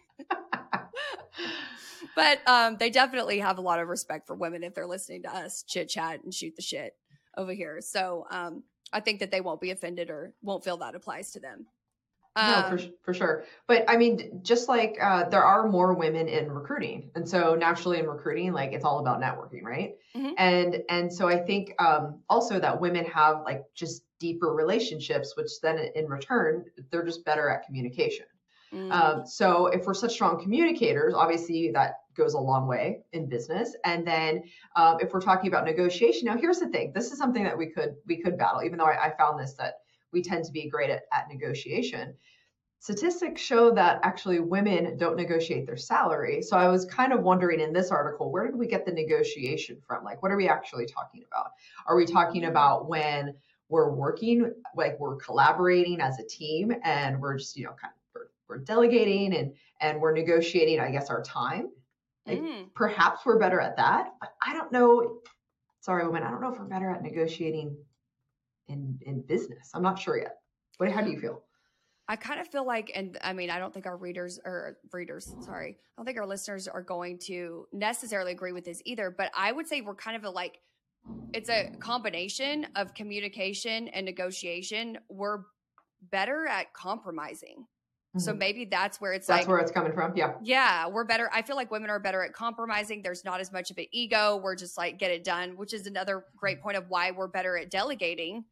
but 2.14 2.40
um, 2.46 2.76
they 2.78 2.90
definitely 2.90 3.38
have 3.38 3.58
a 3.58 3.62
lot 3.62 3.80
of 3.80 3.88
respect 3.88 4.26
for 4.26 4.34
women 4.36 4.62
if 4.62 4.74
they're 4.74 4.86
listening 4.86 5.22
to 5.22 5.34
us 5.34 5.64
chit 5.66 5.88
chat 5.88 6.22
and 6.22 6.32
shoot 6.32 6.54
the 6.56 6.62
shit 6.62 6.94
over 7.36 7.52
here. 7.52 7.80
So 7.80 8.26
um, 8.30 8.62
I 8.92 9.00
think 9.00 9.20
that 9.20 9.30
they 9.30 9.40
won't 9.40 9.60
be 9.60 9.70
offended 9.70 10.10
or 10.10 10.34
won't 10.42 10.64
feel 10.64 10.76
that 10.78 10.94
applies 10.94 11.32
to 11.32 11.40
them. 11.40 11.66
No, 12.40 12.42
Um, 12.42 12.64
for 12.78 12.78
for 13.02 13.14
sure. 13.14 13.44
But 13.66 13.84
I 13.88 13.96
mean, 13.96 14.40
just 14.42 14.68
like 14.68 14.96
uh, 15.00 15.28
there 15.28 15.44
are 15.44 15.68
more 15.68 15.94
women 15.94 16.28
in 16.28 16.50
recruiting, 16.50 17.10
and 17.14 17.28
so 17.28 17.54
naturally 17.54 17.98
in 17.98 18.06
recruiting, 18.06 18.52
like 18.52 18.72
it's 18.72 18.84
all 18.84 18.98
about 18.98 19.20
networking, 19.20 19.62
right? 19.62 19.94
Mhm. 20.16 20.34
And 20.36 20.82
and 20.88 21.12
so 21.12 21.28
I 21.28 21.38
think 21.38 21.74
um, 21.80 22.22
also 22.28 22.58
that 22.58 22.80
women 22.80 23.04
have 23.06 23.42
like 23.44 23.62
just 23.74 24.04
deeper 24.18 24.52
relationships, 24.52 25.36
which 25.36 25.60
then 25.62 25.78
in 25.94 26.06
return 26.08 26.64
they're 26.90 27.04
just 27.04 27.24
better 27.24 27.48
at 27.50 27.64
communication. 27.66 28.26
mm, 28.72 28.90
Um, 28.92 29.26
so 29.26 29.66
if 29.68 29.86
we're 29.86 29.94
such 29.94 30.12
strong 30.12 30.40
communicators, 30.42 31.14
obviously 31.14 31.70
that 31.72 32.00
goes 32.14 32.34
a 32.34 32.38
long 32.38 32.66
way 32.66 33.04
in 33.12 33.28
business. 33.28 33.74
And 33.84 34.06
then 34.06 34.44
um, 34.76 34.98
if 35.00 35.12
we're 35.12 35.20
talking 35.20 35.48
about 35.48 35.64
negotiation, 35.64 36.26
now 36.26 36.36
here's 36.36 36.58
the 36.58 36.68
thing: 36.68 36.92
this 36.94 37.12
is 37.12 37.18
something 37.18 37.44
that 37.44 37.56
we 37.58 37.66
could 37.70 37.96
we 38.06 38.20
could 38.22 38.36
battle. 38.38 38.62
Even 38.64 38.78
though 38.78 38.86
I, 38.86 39.06
I 39.06 39.16
found 39.16 39.38
this 39.40 39.54
that 39.54 39.80
we 40.14 40.22
tend 40.22 40.44
to 40.44 40.52
be 40.52 40.70
great 40.70 40.88
at, 40.88 41.02
at 41.12 41.28
negotiation. 41.28 42.14
Statistics 42.78 43.40
show 43.40 43.70
that 43.74 43.98
actually 44.02 44.40
women 44.40 44.96
don't 44.98 45.16
negotiate 45.16 45.66
their 45.66 45.76
salary. 45.76 46.42
So 46.42 46.56
I 46.56 46.68
was 46.68 46.84
kind 46.84 47.12
of 47.12 47.22
wondering 47.22 47.60
in 47.60 47.72
this 47.72 47.90
article, 47.90 48.30
where 48.30 48.46
did 48.46 48.56
we 48.56 48.66
get 48.66 48.84
the 48.84 48.92
negotiation 48.92 49.80
from? 49.86 50.04
Like, 50.04 50.22
what 50.22 50.30
are 50.30 50.36
we 50.36 50.48
actually 50.48 50.86
talking 50.86 51.24
about? 51.26 51.52
Are 51.86 51.96
we 51.96 52.04
talking 52.04 52.44
about 52.44 52.88
when 52.88 53.34
we're 53.70 53.90
working, 53.90 54.52
like 54.76 55.00
we're 55.00 55.16
collaborating 55.16 56.00
as 56.00 56.18
a 56.18 56.24
team 56.24 56.74
and 56.84 57.20
we're 57.20 57.38
just, 57.38 57.56
you 57.56 57.64
know, 57.64 57.74
kind 57.80 57.92
of 57.92 58.00
we're, 58.14 58.26
we're 58.48 58.64
delegating 58.64 59.34
and 59.34 59.54
and 59.80 60.00
we're 60.00 60.12
negotiating, 60.12 60.78
I 60.78 60.90
guess, 60.90 61.10
our 61.10 61.22
time? 61.22 61.70
Like 62.26 62.40
Mm. 62.40 62.72
perhaps 62.74 63.24
we're 63.26 63.38
better 63.38 63.60
at 63.60 63.76
that, 63.76 64.14
but 64.20 64.34
I 64.46 64.52
don't 64.52 64.72
know. 64.72 65.20
Sorry, 65.80 66.06
women, 66.06 66.22
I 66.22 66.30
don't 66.30 66.40
know 66.40 66.52
if 66.52 66.58
we're 66.58 66.64
better 66.64 66.90
at 66.90 67.02
negotiating 67.02 67.76
in 68.68 68.98
in 69.02 69.22
business. 69.22 69.70
I'm 69.74 69.82
not 69.82 69.98
sure 69.98 70.16
yet. 70.18 70.36
What? 70.78 70.90
How 70.90 71.02
do 71.02 71.10
you 71.10 71.20
feel? 71.20 71.42
I 72.06 72.16
kind 72.16 72.38
of 72.38 72.46
feel 72.48 72.66
like, 72.66 72.92
and 72.94 73.16
I 73.24 73.32
mean, 73.32 73.48
I 73.48 73.58
don't 73.58 73.72
think 73.72 73.86
our 73.86 73.96
readers 73.96 74.38
or 74.44 74.76
readers, 74.92 75.34
sorry, 75.40 75.70
I 75.70 75.92
don't 75.96 76.04
think 76.04 76.18
our 76.18 76.26
listeners 76.26 76.68
are 76.68 76.82
going 76.82 77.18
to 77.26 77.66
necessarily 77.72 78.32
agree 78.32 78.52
with 78.52 78.66
this 78.66 78.82
either. 78.84 79.10
But 79.10 79.30
I 79.34 79.50
would 79.52 79.66
say 79.66 79.80
we're 79.80 79.94
kind 79.94 80.14
of 80.14 80.24
a 80.24 80.28
like, 80.30 80.58
it's 81.32 81.48
a 81.48 81.70
combination 81.80 82.66
of 82.76 82.92
communication 82.92 83.88
and 83.88 84.04
negotiation. 84.04 84.98
We're 85.08 85.44
better 86.10 86.46
at 86.46 86.74
compromising. 86.74 87.66
So 88.18 88.32
Mhm. 88.34 88.38
maybe 88.38 88.64
that's 88.66 89.00
where 89.00 89.12
it's 89.14 89.26
that's 89.26 89.40
like, 89.40 89.48
where 89.48 89.58
it's 89.58 89.72
coming 89.72 89.92
from. 89.94 90.14
Yeah. 90.14 90.34
yeah, 90.42 90.86
we're 90.86 91.04
better. 91.04 91.30
I 91.32 91.40
feel 91.40 91.56
like 91.56 91.70
women 91.70 91.88
are 91.88 91.98
better 91.98 92.22
at 92.22 92.34
compromising. 92.34 93.00
There's 93.02 93.24
not 93.24 93.40
as 93.40 93.50
much 93.50 93.70
of 93.70 93.78
an 93.78 93.86
ego. 93.92 94.36
We're 94.36 94.56
just 94.56 94.76
like, 94.76 94.98
get 94.98 95.10
it 95.10 95.24
done, 95.24 95.56
which 95.56 95.72
is 95.72 95.86
another 95.86 96.26
great 96.36 96.60
point 96.60 96.76
of 96.76 96.90
why 96.90 97.12
we're 97.12 97.28
better 97.28 97.56
at 97.56 97.70
delegating 97.70 98.44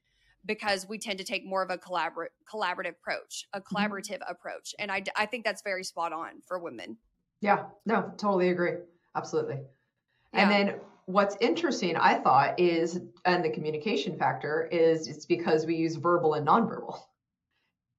because 0.44 0.88
we 0.88 0.98
tend 0.98 1.18
to 1.18 1.24
take 1.24 1.44
more 1.44 1.62
of 1.62 1.70
a 1.70 1.78
collaborative 1.78 2.28
collaborative 2.52 2.90
approach, 2.90 3.46
a 3.52 3.60
collaborative 3.60 4.20
approach. 4.28 4.74
And 4.78 4.90
I 4.90 5.26
think 5.26 5.44
that's 5.44 5.62
very 5.62 5.84
spot 5.84 6.12
on 6.12 6.42
for 6.46 6.58
women. 6.58 6.96
Yeah. 7.40 7.64
No, 7.86 8.12
totally 8.16 8.50
agree. 8.50 8.74
Absolutely. 9.14 9.60
Yeah. 10.32 10.40
And 10.40 10.50
then 10.50 10.80
what's 11.06 11.36
interesting, 11.40 11.96
I 11.96 12.14
thought, 12.14 12.58
is 12.58 13.00
and 13.24 13.44
the 13.44 13.50
communication 13.50 14.18
factor 14.18 14.68
is 14.70 15.08
it's 15.08 15.26
because 15.26 15.66
we 15.66 15.76
use 15.76 15.96
verbal 15.96 16.34
and 16.34 16.46
nonverbal. 16.46 16.98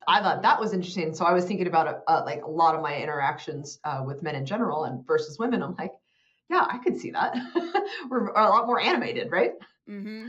I 0.07 0.21
thought 0.21 0.41
that 0.41 0.59
was 0.59 0.73
interesting. 0.73 1.13
So 1.13 1.23
I 1.25 1.33
was 1.33 1.45
thinking 1.45 1.67
about 1.67 2.03
uh, 2.07 2.23
like 2.25 2.43
a 2.43 2.49
lot 2.49 2.75
of 2.75 2.81
my 2.81 2.97
interactions 2.97 3.79
uh, 3.85 4.03
with 4.05 4.21
men 4.21 4.35
in 4.35 4.45
general 4.45 4.83
and 4.83 5.05
versus 5.05 5.39
women. 5.39 5.63
I'm 5.63 5.75
like, 5.75 5.93
yeah, 6.49 6.65
I 6.69 6.79
could 6.79 6.97
see 6.97 7.11
that. 7.11 7.35
We're 8.09 8.27
a 8.27 8.49
lot 8.49 8.67
more 8.67 8.81
animated, 8.81 9.31
right? 9.31 9.53
hmm 9.87 10.27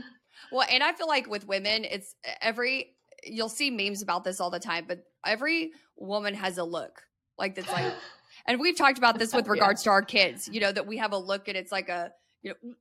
Well, 0.51 0.67
and 0.69 0.83
I 0.83 0.93
feel 0.93 1.07
like 1.07 1.27
with 1.27 1.47
women, 1.47 1.85
it's 1.85 2.15
every 2.41 2.95
you'll 3.23 3.49
see 3.49 3.71
memes 3.71 4.01
about 4.01 4.23
this 4.23 4.39
all 4.39 4.49
the 4.49 4.59
time, 4.59 4.85
but 4.87 5.03
every 5.25 5.71
woman 5.97 6.33
has 6.33 6.57
a 6.57 6.63
look 6.63 7.01
like 7.37 7.55
that's 7.55 7.71
like, 7.71 7.93
and 8.47 8.59
we've 8.59 8.77
talked 8.77 8.97
about 8.97 9.17
this 9.17 9.33
with 9.33 9.45
Yeah. 9.47 9.51
regards 9.53 9.83
to 9.83 9.89
our 9.89 10.01
kids. 10.01 10.47
You 10.51 10.59
know 10.59 10.71
that 10.71 10.85
we 10.85 10.97
have 10.97 11.11
a 11.13 11.17
look 11.17 11.47
and 11.47 11.57
it's 11.57 11.71
like 11.71 11.89
a 11.89 12.11
you 12.41 12.51
know, 12.63 12.73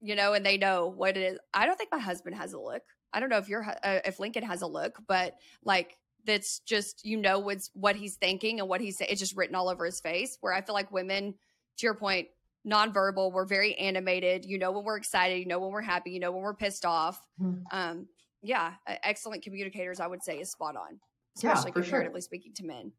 you 0.00 0.14
know, 0.16 0.34
and 0.34 0.44
they 0.44 0.58
know 0.58 0.88
what 0.88 1.16
it 1.16 1.20
is. 1.22 1.38
I 1.52 1.66
don't 1.66 1.76
think 1.76 1.90
my 1.92 1.98
husband 1.98 2.36
has 2.36 2.52
a 2.52 2.58
look. 2.58 2.82
I 3.12 3.20
don't 3.20 3.28
know 3.28 3.38
if 3.38 3.48
your 3.48 3.64
uh, 3.64 4.00
if 4.04 4.18
Lincoln 4.18 4.42
has 4.42 4.62
a 4.62 4.66
look, 4.66 4.98
but 5.06 5.34
like 5.64 5.96
that's 6.26 6.58
just 6.60 7.04
you 7.04 7.16
know 7.16 7.38
what's 7.38 7.70
what 7.74 7.96
he's 7.96 8.16
thinking 8.16 8.60
and 8.60 8.68
what 8.68 8.80
he's 8.80 8.98
saying. 8.98 9.10
It's 9.10 9.20
just 9.20 9.36
written 9.36 9.54
all 9.54 9.68
over 9.68 9.84
his 9.84 10.00
face. 10.00 10.36
Where 10.40 10.52
I 10.52 10.62
feel 10.62 10.74
like 10.74 10.90
women, 10.90 11.34
to 11.78 11.86
your 11.86 11.94
point, 11.94 12.28
nonverbal. 12.66 13.32
We're 13.32 13.44
very 13.46 13.74
animated. 13.76 14.44
You 14.44 14.58
know 14.58 14.72
when 14.72 14.84
we're 14.84 14.96
excited. 14.96 15.38
You 15.38 15.46
know 15.46 15.58
when 15.60 15.70
we're 15.70 15.82
happy. 15.82 16.10
You 16.10 16.20
know 16.20 16.32
when 16.32 16.42
we're 16.42 16.54
pissed 16.54 16.84
off. 16.84 17.20
Mhm. 17.40 17.62
Um, 17.72 18.08
yeah, 18.42 18.74
excellent 18.86 19.42
communicators. 19.42 20.00
I 20.00 20.06
would 20.06 20.22
say 20.22 20.38
is 20.40 20.50
spot 20.50 20.76
on, 20.76 21.00
Yeah, 21.42 21.52
especially 21.52 21.72
sure. 21.72 21.82
comparatively 21.82 22.20
speaking 22.20 22.52
to 22.54 22.64
men. 22.64 22.92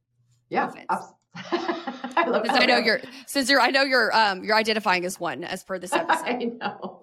Yeah. 0.49 0.71
abs- 0.89 1.13
I 1.35 2.25
love 2.27 2.43
Because 2.43 2.57
I 2.61 2.65
know 2.65 2.77
you're 2.77 3.01
since 3.27 3.49
you're 3.49 3.59
I 3.61 3.69
know 3.69 3.81
you're 3.83 4.15
um 4.15 4.43
you're 4.43 4.55
identifying 4.55 5.03
as 5.05 5.19
one 5.19 5.43
as 5.43 5.63
per 5.63 5.77
this 5.79 5.91
I 5.93 5.99
episode. 5.99 6.57
know. 6.59 7.01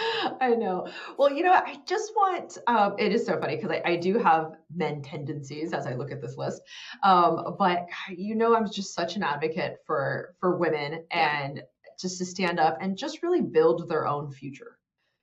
I 0.40 0.54
know. 0.56 0.88
Well, 1.18 1.30
you 1.32 1.42
know. 1.42 1.52
I 1.52 1.78
just 1.86 2.12
want, 2.16 2.58
um, 2.66 2.94
it 2.98 3.12
is 3.12 3.26
so 3.26 3.38
funny 3.38 3.56
because 3.56 3.70
I, 3.70 3.82
I 3.84 3.96
do 3.96 4.18
have 4.18 4.52
men 4.74 5.02
tendencies 5.02 5.72
as 5.72 5.86
I 5.86 5.94
look 5.94 6.10
at 6.12 6.20
this 6.20 6.36
list. 6.36 6.62
Um, 7.02 7.56
but 7.58 7.86
you 8.08 8.34
know, 8.34 8.54
I'm 8.56 8.70
just 8.70 8.94
such 8.94 9.16
an 9.16 9.22
advocate 9.22 9.78
for, 9.86 10.34
for 10.40 10.56
women 10.56 11.04
Yeah. 11.12 11.42
and 11.44 11.62
just 12.00 12.18
to 12.18 12.24
stand 12.24 12.58
up 12.60 12.78
and 12.80 12.96
just 12.96 13.22
really 13.22 13.42
build 13.42 13.88
their 13.88 14.06
own 14.06 14.30
future. 14.32 14.78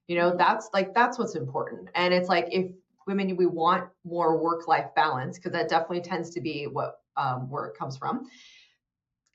You 0.08 0.18
know, 0.18 0.32
Mhm. 0.32 0.38
that's 0.38 0.70
like, 0.74 0.94
that's 0.94 1.18
what's 1.18 1.36
important. 1.36 1.90
And 1.96 2.14
it's 2.14 2.30
like, 2.30 2.48
if 2.52 2.72
women, 3.08 3.36
we 3.38 3.46
want 3.46 3.90
more 4.04 4.38
work-life 4.38 4.94
balance, 4.96 5.38
because 5.38 5.54
that 5.54 5.70
definitely 5.70 6.02
tends 6.02 6.30
to 6.32 6.42
be 6.42 6.66
what, 6.68 7.00
um, 7.16 7.50
where 7.50 7.66
it 7.66 7.78
comes 7.78 7.98
from 7.98 8.28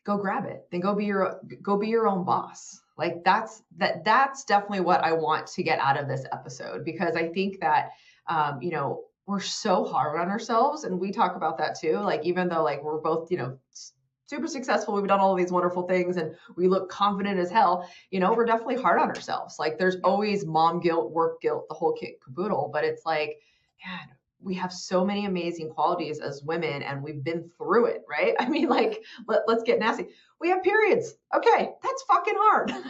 go 0.04 0.16
grab 0.16 0.46
it 0.46 0.66
then 0.70 0.80
go 0.80 0.94
be 0.94 1.04
your 1.04 1.40
go 1.62 1.78
be 1.78 1.88
your 1.88 2.08
own 2.08 2.24
boss 2.24 2.81
like 2.98 3.24
that's 3.24 3.62
that 3.76 4.04
that's 4.04 4.44
definitely 4.44 4.80
what 4.80 5.02
i 5.02 5.12
want 5.12 5.46
to 5.46 5.62
get 5.62 5.78
out 5.78 5.98
of 5.98 6.08
this 6.08 6.24
episode 6.32 6.84
because 6.84 7.16
i 7.16 7.28
think 7.28 7.60
that 7.60 7.90
um 8.28 8.60
you 8.60 8.70
know 8.70 9.04
we're 9.26 9.40
so 9.40 9.84
hard 9.84 10.20
on 10.20 10.28
ourselves 10.28 10.84
and 10.84 10.98
we 10.98 11.12
talk 11.12 11.36
about 11.36 11.58
that 11.58 11.78
too. 11.78 11.98
Like 11.98 12.24
even 12.24 12.48
though 12.48 12.62
like 12.62 12.82
we're 12.82 13.00
both 13.00 13.30
you 13.30 13.38
know 13.38 13.58
super 14.26 14.48
successful 14.48 14.94
we've 14.94 15.06
done 15.06 15.20
all 15.20 15.34
these 15.34 15.52
wonderful 15.52 15.82
things 15.86 16.16
and 16.16 16.34
we 16.56 16.66
look 16.66 16.88
confident 16.88 17.38
as 17.38 17.50
hell 17.50 17.86
you 18.10 18.18
know 18.18 18.32
we're 18.32 18.46
definitely 18.46 18.80
hard 18.80 19.00
on 19.00 19.08
ourselves. 19.08 19.56
Like 19.58 19.78
there's 19.78 19.96
always 20.02 20.44
mom 20.44 20.80
guilt 20.80 21.12
work 21.12 21.40
guilt 21.40 21.66
the 21.68 21.74
whole 21.74 21.92
kit 21.92 22.14
caboodle 22.24 22.70
but 22.72 22.84
it's 22.84 23.06
like 23.06 23.38
man 23.84 24.08
we 24.42 24.54
have 24.54 24.72
so 24.72 25.04
many 25.04 25.26
amazing 25.26 25.70
qualities 25.70 26.20
as 26.20 26.42
women 26.42 26.82
and 26.82 27.02
we've 27.02 27.22
been 27.22 27.48
through 27.56 27.86
it 27.86 28.02
right? 28.08 28.34
I 28.40 28.48
mean 28.48 28.68
like 28.68 29.02
let, 29.26 29.40
let's 29.46 29.62
get 29.62 29.78
nasty. 29.78 30.08
We 30.40 30.48
have 30.48 30.62
periods. 30.62 31.14
Okay 31.34 31.70
that's 31.82 32.02
fucking 32.08 32.34
hard. 32.36 32.72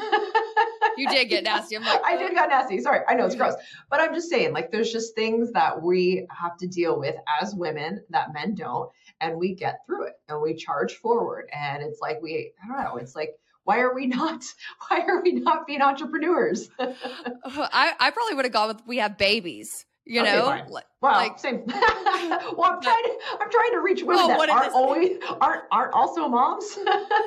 You 0.99 1.09
did 1.09 1.31
get 1.31 1.45
nasty. 1.45 1.75
I'm 1.75 1.83
like, 1.85 2.05
i 2.05 2.19
did 2.19 2.35
got 2.35 2.51
nasty. 2.51 2.79
Sorry 2.81 3.01
i 3.09 3.15
know 3.15 3.25
it's 3.25 3.35
gross. 3.35 3.55
but 3.91 4.01
i'm 4.01 4.15
just 4.15 4.29
saying 4.29 4.53
like 4.53 4.71
there's 4.71 4.93
just 4.93 5.15
things 5.15 5.51
that 5.53 5.81
we 5.81 6.27
have 6.31 6.57
to 6.59 6.67
deal 6.67 6.99
with 6.99 7.17
as 7.41 7.55
women 7.55 8.03
that 8.11 8.35
men 8.35 8.55
don't 8.55 8.91
and 9.21 9.39
we 9.39 9.55
get 9.55 9.81
through 9.87 10.09
it 10.09 10.15
and 10.29 10.43
we 10.43 10.55
charge 10.55 10.95
forward 10.97 11.49
and 11.53 11.83
it's 11.83 12.01
like 12.01 12.21
we 12.21 12.53
i 12.63 12.67
don't 12.69 12.85
know 12.85 12.97
it's 12.97 13.17
like 13.17 13.31
why 13.65 13.79
are 13.79 13.95
we 13.95 14.07
not 14.07 14.45
why 14.89 15.01
are 15.07 15.23
we 15.23 15.33
not 15.33 15.67
being 15.67 15.83
entrepreneurs? 15.83 16.69
I, 16.79 17.95
I 17.99 18.11
probably 18.11 18.35
would 18.35 18.45
have 18.45 18.53
gone 18.53 18.69
with 18.69 18.83
we 18.87 18.99
have 18.99 19.19
babies. 19.19 19.87
You 20.05 20.23
Okay, 20.23 20.33
know. 20.33 20.47
Like- 20.69 20.85
Well, 21.01 21.13
Like- 21.13 21.39
same. 21.39 21.63
well, 21.67 22.65
I'm 22.65 22.81
trying 22.81 23.03
to 23.05 23.19
I'm 23.41 23.51
trying 23.51 23.71
to 23.73 23.81
reach 23.83 24.03
women 24.03 24.29
that 24.29 24.49
aren't 24.49 24.73
always 24.73 25.19
aren't 25.41 25.65
aren't 25.71 25.95
also 25.95 26.29
moms. 26.29 26.77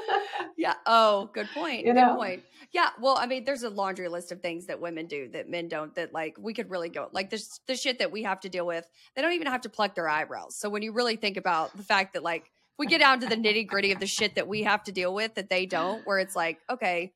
yeah. 0.57 0.73
Oh, 0.85 1.29
good 1.33 1.47
point. 1.53 1.79
You 1.85 1.93
good 1.93 1.95
know? 2.01 2.15
point. 2.15 2.43
Yeah. 2.71 2.89
Well, 2.99 3.17
I 3.17 3.27
mean, 3.27 3.45
there's 3.45 3.63
a 3.63 3.69
laundry 3.69 4.07
list 4.09 4.31
of 4.31 4.41
things 4.41 4.65
that 4.65 4.79
women 4.81 5.07
do 5.07 5.29
that 5.29 5.49
men 5.49 5.67
don't. 5.69 5.93
That 5.95 6.13
like 6.13 6.35
we 6.37 6.53
could 6.53 6.69
really 6.69 6.89
go 6.89 7.09
like 7.13 7.29
this 7.29 7.59
the 7.67 7.75
shit 7.75 7.99
that 7.99 8.11
we 8.11 8.23
have 8.23 8.39
to 8.41 8.49
deal 8.49 8.65
with. 8.65 8.89
They 9.15 9.21
don't 9.21 9.33
even 9.33 9.47
have 9.47 9.61
to 9.61 9.69
pluck 9.69 9.95
their 9.95 10.09
eyebrows. 10.09 10.55
So 10.57 10.69
when 10.69 10.81
you 10.81 10.91
really 10.91 11.15
think 11.15 11.37
about 11.37 11.75
the 11.77 11.83
fact 11.83 12.13
that 12.13 12.23
like 12.23 12.51
we 12.77 12.87
get 12.87 12.99
down 12.99 13.21
to 13.21 13.27
the 13.27 13.37
nitty 13.37 13.67
gritty 13.67 13.93
of 13.93 13.99
the 14.01 14.07
shit 14.07 14.35
that 14.35 14.47
we 14.49 14.63
have 14.63 14.83
to 14.83 14.91
deal 14.91 15.13
with 15.13 15.35
that 15.35 15.49
they 15.49 15.65
don't, 15.65 16.05
where 16.05 16.19
it's 16.19 16.35
like 16.35 16.59
okay. 16.69 17.13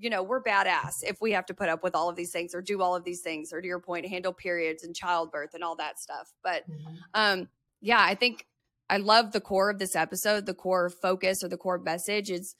You 0.00 0.10
know, 0.10 0.22
we're 0.22 0.42
badass 0.42 1.02
if 1.02 1.20
we 1.20 1.32
have 1.32 1.46
to 1.46 1.54
put 1.54 1.68
up 1.68 1.82
with 1.82 1.94
all 1.94 2.08
of 2.08 2.16
these 2.16 2.32
things 2.32 2.54
or 2.54 2.62
do 2.62 2.80
all 2.82 2.96
of 2.96 3.04
these 3.04 3.20
things, 3.20 3.52
or 3.52 3.60
to 3.60 3.66
your 3.66 3.80
point, 3.80 4.06
handle 4.06 4.32
periods 4.32 4.82
and 4.82 4.96
childbirth 4.96 5.54
and 5.54 5.62
all 5.62 5.76
that 5.76 5.98
stuff. 6.00 6.32
But 6.42 6.64
um 7.14 7.48
yeah 7.80 8.00
i 8.00 8.14
think 8.14 8.46
i 8.88 8.96
love 8.96 9.32
the 9.32 9.40
core 9.40 9.70
of 9.70 9.78
this 9.78 9.96
episode 9.96 10.46
the 10.46 10.54
core 10.54 10.88
focus 10.90 11.42
or 11.42 11.48
the 11.48 11.56
core 11.56 11.78
message 11.78 12.30
is 12.30 12.54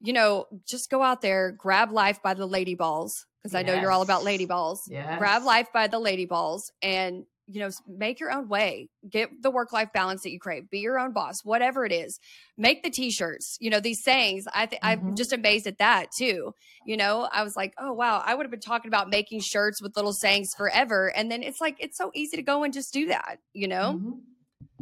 you 0.00 0.12
know 0.12 0.46
just 0.66 0.90
go 0.90 1.02
out 1.02 1.20
there 1.22 1.52
grab 1.52 1.92
life 1.92 2.22
by 2.22 2.34
the 2.34 2.46
lady 2.46 2.74
balls 2.74 3.26
because 3.42 3.54
i 3.54 3.62
know 3.62 3.74
you're 3.74 3.92
all 3.92 4.02
about 4.02 4.24
lady 4.24 4.46
balls 4.46 4.82
Yes. 4.90 5.18
grab 5.18 5.42
life 5.44 5.68
by 5.72 5.86
the 5.86 5.98
lady 5.98 6.26
balls 6.26 6.72
and 6.82 7.24
you 7.52 7.60
know 7.60 7.68
make 7.86 8.18
your 8.20 8.30
own 8.32 8.48
way 8.48 8.88
get 9.08 9.28
the 9.42 9.50
work 9.50 9.72
life 9.72 9.88
balance 9.92 10.22
that 10.22 10.30
you 10.30 10.38
crave 10.38 10.70
be 10.70 10.78
your 10.80 10.98
own 10.98 11.12
boss 11.12 11.44
whatever 11.44 11.84
it 11.84 11.92
is 11.92 12.18
make 12.56 12.82
the 12.82 12.90
t-shirts 12.90 13.56
you 13.60 13.68
know 13.70 13.80
these 13.80 14.02
sayings 14.02 14.46
i 14.54 14.64
think 14.66 14.80
i'm 14.82 15.00
Mhm. 15.00 15.16
just 15.16 15.32
amazed 15.32 15.66
at 15.66 15.78
that 15.78 16.10
too 16.16 16.54
you 16.86 16.96
know 16.96 17.28
i 17.32 17.42
was 17.42 17.54
like 17.56 17.74
oh 17.78 17.92
wow 17.92 18.22
i 18.24 18.34
would 18.34 18.44
have 18.44 18.50
been 18.50 18.60
talking 18.60 18.88
about 18.88 19.10
making 19.10 19.40
shirts 19.40 19.82
with 19.82 19.94
little 19.96 20.12
sayings 20.12 20.54
forever 20.54 21.12
and 21.14 21.30
then 21.30 21.42
it's 21.42 21.60
like 21.60 21.76
it's 21.78 21.98
so 21.98 22.10
easy 22.14 22.36
to 22.36 22.42
go 22.42 22.62
and 22.64 22.72
just 22.72 22.92
do 22.92 23.06
that 23.08 23.36
you 23.52 23.68
know 23.68 24.00
Mhm. 24.00 24.20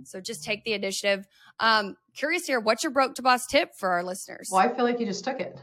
so 0.06 0.20
just 0.20 0.44
take 0.44 0.62
the 0.64 0.72
initiative 0.72 1.26
um 1.58 1.96
curious 2.14 2.46
here 2.46 2.60
what's 2.60 2.82
your 2.84 2.92
broke 2.92 3.14
to 3.16 3.22
boss 3.22 3.46
tip 3.46 3.74
for 3.76 3.90
our 3.90 4.02
listeners 4.04 4.48
Well, 4.52 4.60
I 4.60 4.68
feel 4.74 4.84
like 4.84 5.00
you 5.00 5.06
just 5.06 5.24
took 5.24 5.40
it. 5.40 5.56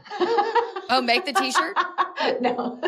Oh, 0.90 1.02
make 1.02 1.26
the 1.26 1.34
t-shirt? 1.34 1.76
no. 2.40 2.80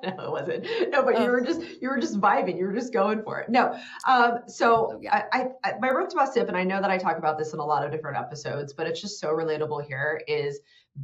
No, 0.16 0.24
it 0.24 0.30
wasn't. 0.30 0.66
No, 0.90 1.02
but 1.02 1.16
Oh. 1.16 1.24
you 1.24 1.30
were 1.30 1.40
just 1.40 1.60
you 1.82 1.88
were 1.88 1.98
just 1.98 2.20
vibing. 2.20 2.58
You 2.58 2.66
were 2.66 2.72
just 2.72 2.92
going 2.92 3.22
for 3.22 3.40
it. 3.40 3.48
No. 3.48 3.78
Um, 4.06 4.40
so 4.46 4.92
Oh, 4.94 4.98
yeah. 5.00 5.24
I, 5.32 5.38
I, 5.40 5.48
I 5.64 5.78
my 5.80 5.90
road 5.90 6.10
to 6.10 6.16
boss 6.16 6.34
tip, 6.34 6.48
and 6.48 6.56
I 6.56 6.64
know 6.64 6.80
that 6.80 6.90
I 6.90 6.98
talk 6.98 7.18
about 7.18 7.38
this 7.38 7.52
in 7.52 7.58
a 7.58 7.64
lot 7.64 7.84
of 7.84 7.90
different 7.92 8.16
episodes, 8.16 8.72
but 8.72 8.86
it's 8.86 9.00
just 9.00 9.20
so 9.20 9.28
relatable 9.28 9.84
here. 9.84 10.22
Is 10.26 10.60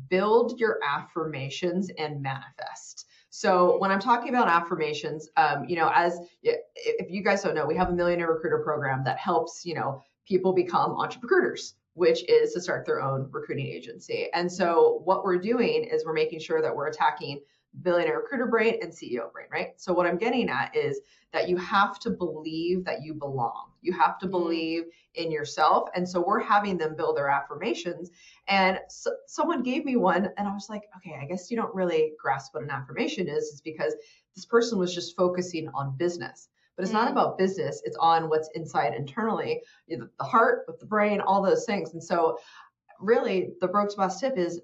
build 0.09 0.59
your 0.59 0.79
affirmations 0.87 1.91
and 1.99 2.21
manifest. 2.23 3.07
So 3.31 3.79
when 3.79 3.91
I'm 3.91 4.01
talking 4.01 4.31
about 4.31 4.49
affirmations, 4.49 5.29
um, 5.37 5.65
you 5.69 5.77
know, 5.77 5.91
as 5.95 6.19
if 6.43 7.11
you 7.11 7.23
guys 7.23 7.43
don't 7.43 7.55
know, 7.55 7.67
we 7.67 7.77
have 7.77 7.91
a 7.91 7.93
millionaire 7.93 8.33
recruiter 8.33 8.59
program 8.65 9.05
that 9.05 9.19
helps 9.19 9.65
you 9.65 9.75
know 9.75 10.03
people 10.27 10.53
become 10.53 10.93
entrepreneurs 10.93 11.75
which 11.95 12.29
is 12.29 12.53
to 12.53 12.61
start 12.61 12.85
their 12.85 13.01
own 13.01 13.27
recruiting 13.31 13.67
agency. 13.67 14.29
And 14.35 14.53
so 14.53 15.01
what 15.05 15.25
we're 15.25 15.39
doing 15.39 15.85
is 15.85 16.05
we're 16.05 16.13
making 16.13 16.41
sure 16.41 16.61
that 16.61 16.77
we're 16.77 16.89
attacking 16.89 17.41
millionaire 17.85 18.19
recruiter 18.19 18.47
brain 18.47 18.79
and 18.83 18.93
CEO 18.93 19.31
brain, 19.33 19.47
right? 19.53 19.69
So 19.77 19.93
what 19.93 20.07
I'm 20.07 20.19
getting 20.19 20.49
at 20.49 20.75
is 20.75 21.01
that 21.33 21.49
you 21.49 21.57
have 21.59 21.99
to 22.01 22.11
believe 22.11 22.85
that 22.85 23.03
you 23.03 23.13
belong. 23.15 23.71
You 23.83 23.93
have 23.93 24.19
to 24.21 24.27
believe 24.27 24.85
in 25.15 25.31
yourself. 25.31 25.89
And 25.95 26.09
so 26.09 26.25
we're 26.27 26.41
having 26.41 26.79
them 26.79 26.97
build 26.97 27.17
their 27.17 27.29
affirmations. 27.29 28.11
And 28.49 28.81
so, 28.89 29.11
someone 29.27 29.63
gave 29.63 29.85
me 29.85 29.97
one, 29.97 30.31
and 30.37 30.49
I 30.49 30.55
was 30.55 30.69
like, 30.71 30.85
okay, 30.97 31.19
I 31.21 31.27
guess 31.27 31.51
you 31.51 31.57
don't 31.57 31.75
really 31.75 32.13
grasp 32.21 32.55
what 32.55 32.63
an 32.63 32.71
affirmation 32.71 33.29
is. 33.29 33.51
It's 33.51 33.61
because 33.61 33.95
this 34.35 34.47
person 34.47 34.79
was 34.79 34.95
just 34.95 35.17
focusing 35.17 35.69
on 35.75 35.97
business. 35.97 36.49
But 36.77 36.85
it's 36.85 36.93
not 36.93 37.09
Mm. 37.09 37.13
about 37.13 37.39
business, 37.39 37.81
it's 37.85 37.97
on 37.99 38.29
what's 38.29 38.51
inside 38.55 38.95
internally, 38.95 39.63
you 39.87 39.97
know, 39.99 40.09
the 40.19 40.25
heart 40.25 40.65
with 40.67 40.79
the 40.79 40.85
brain, 40.87 41.21
all 41.21 41.43
those 41.43 41.65
things. 41.65 41.95
And 41.95 42.03
so, 42.03 42.39
really, 43.01 43.55
the 43.61 43.69
Brooks 43.69 43.95
Boss 43.95 44.21
tip 44.21 44.37
is 44.37 44.61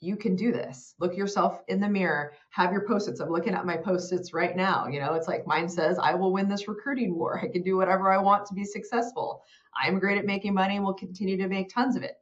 you 0.00 0.16
can 0.16 0.36
do 0.36 0.52
this. 0.52 0.94
Look 1.00 1.16
yourself 1.16 1.62
in 1.68 1.80
the 1.80 1.88
mirror, 1.88 2.32
have 2.50 2.72
your 2.72 2.86
post-its. 2.86 3.20
I'm 3.20 3.30
looking 3.30 3.54
at 3.54 3.66
my 3.66 3.76
post-its 3.76 4.32
right 4.32 4.56
now. 4.56 4.86
You 4.86 5.00
know, 5.00 5.14
it's 5.14 5.26
like 5.26 5.46
mine 5.46 5.68
says, 5.68 5.98
I 5.98 6.14
will 6.14 6.32
win 6.32 6.48
this 6.48 6.68
recruiting 6.68 7.16
war. 7.16 7.40
I 7.42 7.48
can 7.48 7.62
do 7.62 7.76
whatever 7.76 8.12
I 8.12 8.18
want 8.18 8.46
to 8.46 8.54
be 8.54 8.64
successful. 8.64 9.42
I'm 9.80 9.98
great 9.98 10.18
at 10.18 10.24
making 10.24 10.54
money 10.54 10.76
and 10.76 10.84
will 10.84 10.94
continue 10.94 11.36
to 11.38 11.48
make 11.48 11.68
tons 11.68 11.96
of 11.96 12.02
it. 12.02 12.14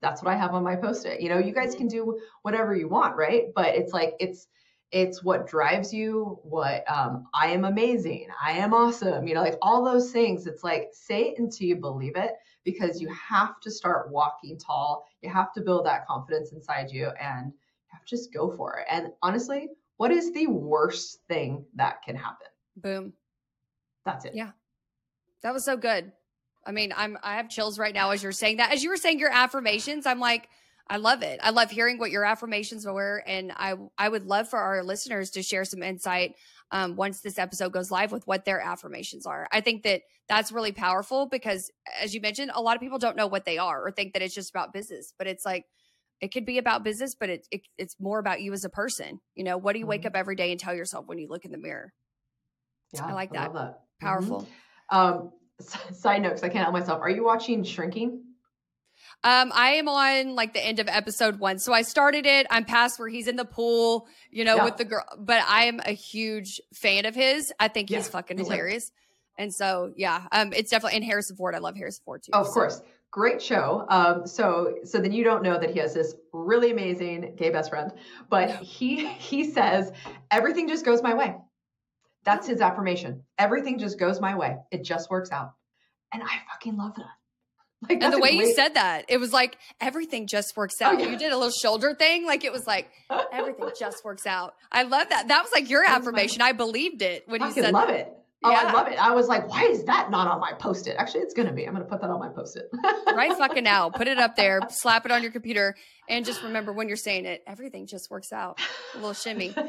That's 0.00 0.22
what 0.22 0.32
I 0.32 0.36
have 0.36 0.54
on 0.54 0.62
my 0.62 0.76
post-it. 0.76 1.20
You 1.20 1.28
know, 1.28 1.38
you 1.38 1.52
guys 1.52 1.70
mm-hmm. 1.70 1.78
can 1.78 1.88
do 1.88 2.20
whatever 2.42 2.76
you 2.76 2.88
want, 2.88 3.16
right? 3.16 3.46
But 3.54 3.74
it's 3.74 3.92
like 3.92 4.14
it's 4.20 4.46
it's 4.94 5.24
what 5.24 5.46
drives 5.46 5.92
you 5.92 6.38
what 6.42 6.88
um, 6.90 7.26
i 7.34 7.48
am 7.48 7.64
amazing 7.64 8.26
i 8.42 8.52
am 8.52 8.72
awesome 8.72 9.26
you 9.26 9.34
know 9.34 9.42
like 9.42 9.58
all 9.60 9.84
those 9.84 10.10
things 10.12 10.46
it's 10.46 10.64
like 10.64 10.88
say 10.92 11.30
it 11.30 11.38
until 11.38 11.66
you 11.66 11.76
believe 11.76 12.16
it 12.16 12.32
because 12.64 13.00
you 13.00 13.08
have 13.12 13.60
to 13.60 13.70
start 13.70 14.10
walking 14.10 14.56
tall 14.56 15.04
you 15.20 15.28
have 15.28 15.52
to 15.52 15.60
build 15.60 15.84
that 15.84 16.06
confidence 16.06 16.52
inside 16.52 16.90
you 16.90 17.08
and 17.20 17.46
you 17.46 17.88
have 17.88 18.04
to 18.04 18.16
just 18.16 18.32
go 18.32 18.50
for 18.50 18.78
it 18.78 18.86
and 18.90 19.08
honestly 19.22 19.68
what 19.96 20.10
is 20.10 20.32
the 20.32 20.46
worst 20.46 21.20
thing 21.28 21.64
that 21.74 22.00
can 22.02 22.14
happen 22.16 22.46
Boom. 22.76 23.12
that's 24.04 24.24
it 24.24 24.34
Yeah. 24.34 24.50
That 25.44 25.52
was 25.52 25.62
so 25.62 25.76
good. 25.76 26.10
I 26.66 26.72
mean, 26.72 26.94
I'm 26.96 27.18
I 27.22 27.36
have 27.36 27.50
chills 27.50 27.78
right 27.78 27.92
now 27.92 28.10
as 28.10 28.22
you're 28.22 28.32
saying 28.32 28.56
that. 28.56 28.72
As 28.72 28.82
you 28.82 28.88
were 28.88 28.96
saying 28.96 29.18
your 29.18 29.30
affirmations, 29.30 30.06
I'm 30.06 30.18
like, 30.18 30.48
I 30.88 30.98
love 30.98 31.22
it. 31.22 31.40
I 31.42 31.50
love 31.50 31.70
hearing 31.70 31.98
what 31.98 32.10
your 32.10 32.24
affirmations 32.24 32.86
were, 32.86 33.22
and 33.26 33.52
I 33.56 33.74
I 33.96 34.08
would 34.08 34.26
love 34.26 34.48
for 34.48 34.58
our 34.58 34.82
listeners 34.84 35.30
to 35.30 35.42
share 35.42 35.64
some 35.64 35.82
insight 35.82 36.34
um, 36.70 36.96
once 36.96 37.20
this 37.20 37.38
episode 37.38 37.72
goes 37.72 37.90
live 37.90 38.12
with 38.12 38.26
what 38.26 38.44
their 38.44 38.60
affirmations 38.60 39.24
are. 39.26 39.48
I 39.50 39.60
think 39.62 39.82
that 39.84 40.02
that's 40.28 40.52
really 40.52 40.72
powerful 40.72 41.26
because, 41.26 41.70
as 42.02 42.14
you 42.14 42.20
mentioned, 42.20 42.50
a 42.54 42.60
lot 42.60 42.76
of 42.76 42.82
people 42.82 42.98
don't 42.98 43.16
know 43.16 43.26
what 43.26 43.44
they 43.46 43.56
are 43.58 43.82
or 43.86 43.92
think 43.92 44.12
that 44.12 44.22
it's 44.22 44.34
just 44.34 44.50
about 44.50 44.72
business, 44.74 45.14
but 45.18 45.26
it's 45.26 45.46
like 45.46 45.64
it 46.20 46.28
could 46.32 46.44
be 46.44 46.58
about 46.58 46.84
business, 46.84 47.14
but 47.14 47.30
it, 47.30 47.46
it 47.50 47.62
it's 47.78 47.96
more 47.98 48.18
about 48.18 48.42
you 48.42 48.52
as 48.52 48.64
a 48.64 48.70
person. 48.70 49.20
You 49.34 49.44
know, 49.44 49.56
what 49.56 49.72
do 49.72 49.78
you 49.78 49.86
wake 49.86 50.02
Mhm. 50.02 50.06
up 50.08 50.16
every 50.16 50.36
day 50.36 50.50
and 50.50 50.60
tell 50.60 50.74
yourself 50.74 51.06
when 51.06 51.18
you 51.18 51.28
look 51.28 51.44
in 51.46 51.52
the 51.52 51.58
mirror? 51.58 51.92
yeah 52.92 53.06
I 53.06 53.12
like 53.12 53.32
that. 53.32 53.52
love 53.52 53.54
that 53.54 53.80
Mhm. 54.02 54.06
Powerful. 54.06 54.48
um 54.90 55.32
side 55.92 56.20
note 56.22 56.30
because 56.30 56.42
i 56.42 56.48
can't 56.48 56.64
help 56.64 56.72
myself 56.74 57.00
are 57.00 57.08
you 57.10 57.24
watching 57.24 57.62
shrinking 57.64 58.23
Um, 59.22 59.52
I 59.54 59.70
am 59.72 59.88
on 59.88 60.34
like 60.34 60.52
the 60.52 60.64
end 60.64 60.80
of 60.80 60.88
episode 60.88 61.38
one. 61.38 61.58
So 61.58 61.72
I 61.72 61.82
started 61.82 62.26
it. 62.26 62.46
I'm 62.50 62.64
past 62.64 62.98
where 62.98 63.08
he's 63.08 63.28
in 63.28 63.36
the 63.36 63.44
pool, 63.44 64.06
you 64.30 64.44
know, 64.44 64.56
Yeah. 64.56 64.64
with 64.64 64.76
the 64.76 64.84
girl. 64.84 65.04
But 65.18 65.42
I 65.48 65.64
am 65.64 65.80
a 65.84 65.92
huge 65.92 66.60
fan 66.74 67.06
of 67.06 67.14
his. 67.14 67.52
I 67.58 67.68
think 67.68 67.88
he's 67.88 68.06
Yeah, 68.06 68.10
fucking 68.12 68.38
hilarious. 68.38 68.92
And 69.38 69.52
so 69.52 69.92
yeah, 69.96 70.26
um, 70.32 70.52
it's 70.52 70.70
definitely 70.70 70.96
and 70.96 71.04
Harrison 71.04 71.36
Ford. 71.36 71.54
I 71.54 71.58
love 71.58 71.76
Harrison 71.76 72.02
Ford 72.04 72.22
too. 72.22 72.30
Oh, 72.34 72.40
of 72.42 72.46
so- 72.48 72.52
course. 72.52 72.82
Great 73.10 73.40
show. 73.40 73.86
Um, 73.88 74.26
so 74.26 74.74
so 74.82 74.98
then 74.98 75.12
you 75.12 75.22
don't 75.22 75.44
know 75.44 75.56
that 75.56 75.70
he 75.70 75.78
has 75.78 75.94
this 75.94 76.16
really 76.32 76.72
amazing 76.72 77.36
gay 77.36 77.50
best 77.50 77.70
friend, 77.70 77.92
but 78.28 78.50
he 78.56 79.06
he 79.06 79.50
says 79.52 79.92
everything 80.32 80.66
just 80.68 80.84
goes 80.84 81.00
my 81.00 81.14
way. 81.14 81.36
That's 82.24 82.46
his 82.48 82.60
affirmation. 82.60 83.22
Everything 83.38 83.78
just 83.78 84.00
goes 84.00 84.20
my 84.20 84.34
way. 84.34 84.56
It 84.72 84.82
just 84.82 85.10
works 85.10 85.30
out. 85.30 85.52
And 86.12 86.22
I 86.24 86.40
fucking 86.50 86.76
love 86.76 86.94
that. 86.96 87.04
Like 87.88 88.02
And 88.02 88.12
the 88.12 88.18
way 88.18 88.30
you 88.32 88.52
said 88.54 88.74
that, 88.74 89.04
it 89.08 89.18
was 89.18 89.32
like 89.32 89.56
everything 89.80 90.26
just 90.26 90.56
works 90.56 90.74
Oh, 90.80 90.86
out. 90.86 91.00
yeah. 91.00 91.06
You 91.08 91.18
did 91.18 91.32
a 91.32 91.36
little 91.36 91.52
shoulder 91.52 91.94
thing, 91.94 92.26
like 92.26 92.44
it 92.44 92.52
was 92.52 92.66
like 92.66 92.90
everything 93.32 93.70
just 93.78 94.04
works 94.04 94.26
out. 94.26 94.54
I 94.72 94.82
love 94.84 95.08
that. 95.10 95.28
That 95.28 95.42
was 95.42 95.52
like 95.52 95.68
your 95.70 95.82
was 95.82 95.88
my- 95.90 95.96
affirmation. 95.96 96.42
I 96.42 96.52
believed 96.52 97.02
it 97.02 97.24
when 97.26 97.42
I 97.42 97.48
you 97.48 97.52
said 97.54 97.72
love 97.72 97.88
that. 97.88 97.96
it. 97.96 98.12
Oh, 98.46 98.52
I 98.52 98.72
love 98.72 98.88
it. 98.88 98.98
I 99.02 99.12
was 99.14 99.26
like, 99.26 99.48
why 99.48 99.62
is 99.64 99.84
that 99.84 100.10
not 100.10 100.28
on 100.28 100.38
my 100.38 100.52
post-it? 100.52 100.96
Actually, 100.98 101.20
it's 101.22 101.32
gonna 101.32 101.50
be. 101.52 101.64
I'm 101.66 101.72
gonna 101.72 101.86
put 101.86 102.02
that 102.02 102.10
on 102.10 102.20
my 102.20 102.28
post-it. 102.28 102.68
right 103.14 103.32
fucking 103.32 103.64
now. 103.64 103.88
Put 103.88 104.06
it 104.06 104.18
up 104.18 104.36
there, 104.36 104.60
slap 104.68 105.06
it 105.06 105.10
on 105.12 105.22
your 105.22 105.32
computer, 105.32 105.74
and 106.10 106.26
just 106.26 106.42
remember 106.42 106.70
when 106.74 106.86
you're 106.86 106.98
saying 106.98 107.24
it, 107.24 107.42
everything 107.46 107.86
just 107.86 108.10
works 108.10 108.32
out. 108.34 108.60
A 108.94 108.98
little 108.98 109.14
shimmy. 109.14 109.54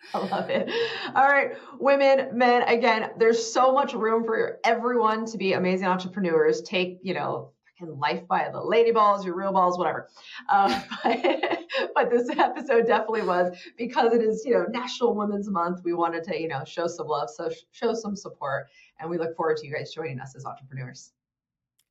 I 0.14 0.18
love 0.18 0.50
it. 0.50 0.70
All 1.14 1.26
right, 1.26 1.52
women, 1.78 2.36
men, 2.36 2.62
again, 2.62 3.10
there's 3.18 3.52
so 3.52 3.72
much 3.72 3.94
room 3.94 4.24
for 4.24 4.58
everyone 4.64 5.26
to 5.26 5.38
be 5.38 5.52
amazing 5.52 5.86
entrepreneurs. 5.86 6.62
Take, 6.62 6.98
you 7.02 7.14
know, 7.14 7.52
fucking 7.78 7.98
life 7.98 8.26
by 8.28 8.48
the 8.52 8.62
lady 8.62 8.90
balls, 8.92 9.24
your 9.24 9.34
real 9.34 9.52
balls, 9.52 9.78
whatever. 9.78 10.08
Um, 10.50 10.74
but, 11.04 11.60
but 11.94 12.10
this 12.10 12.28
episode 12.30 12.86
definitely 12.86 13.22
was 13.22 13.56
because 13.76 14.12
it 14.12 14.22
is, 14.22 14.44
you 14.44 14.54
know, 14.54 14.66
National 14.70 15.14
Women's 15.14 15.48
Month. 15.48 15.80
We 15.84 15.94
wanted 15.94 16.24
to, 16.24 16.40
you 16.40 16.48
know, 16.48 16.64
show 16.64 16.86
some 16.86 17.06
love, 17.06 17.30
so 17.30 17.50
show 17.72 17.94
some 17.94 18.16
support, 18.16 18.68
and 19.00 19.10
we 19.10 19.18
look 19.18 19.36
forward 19.36 19.56
to 19.58 19.66
you 19.66 19.74
guys 19.74 19.92
joining 19.92 20.20
us 20.20 20.34
as 20.36 20.44
entrepreneurs. 20.44 21.12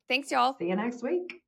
Thanks, 0.08 0.32
y'all. 0.32 0.56
See 0.58 0.70
you 0.70 0.76
next 0.76 1.04
week. 1.04 1.42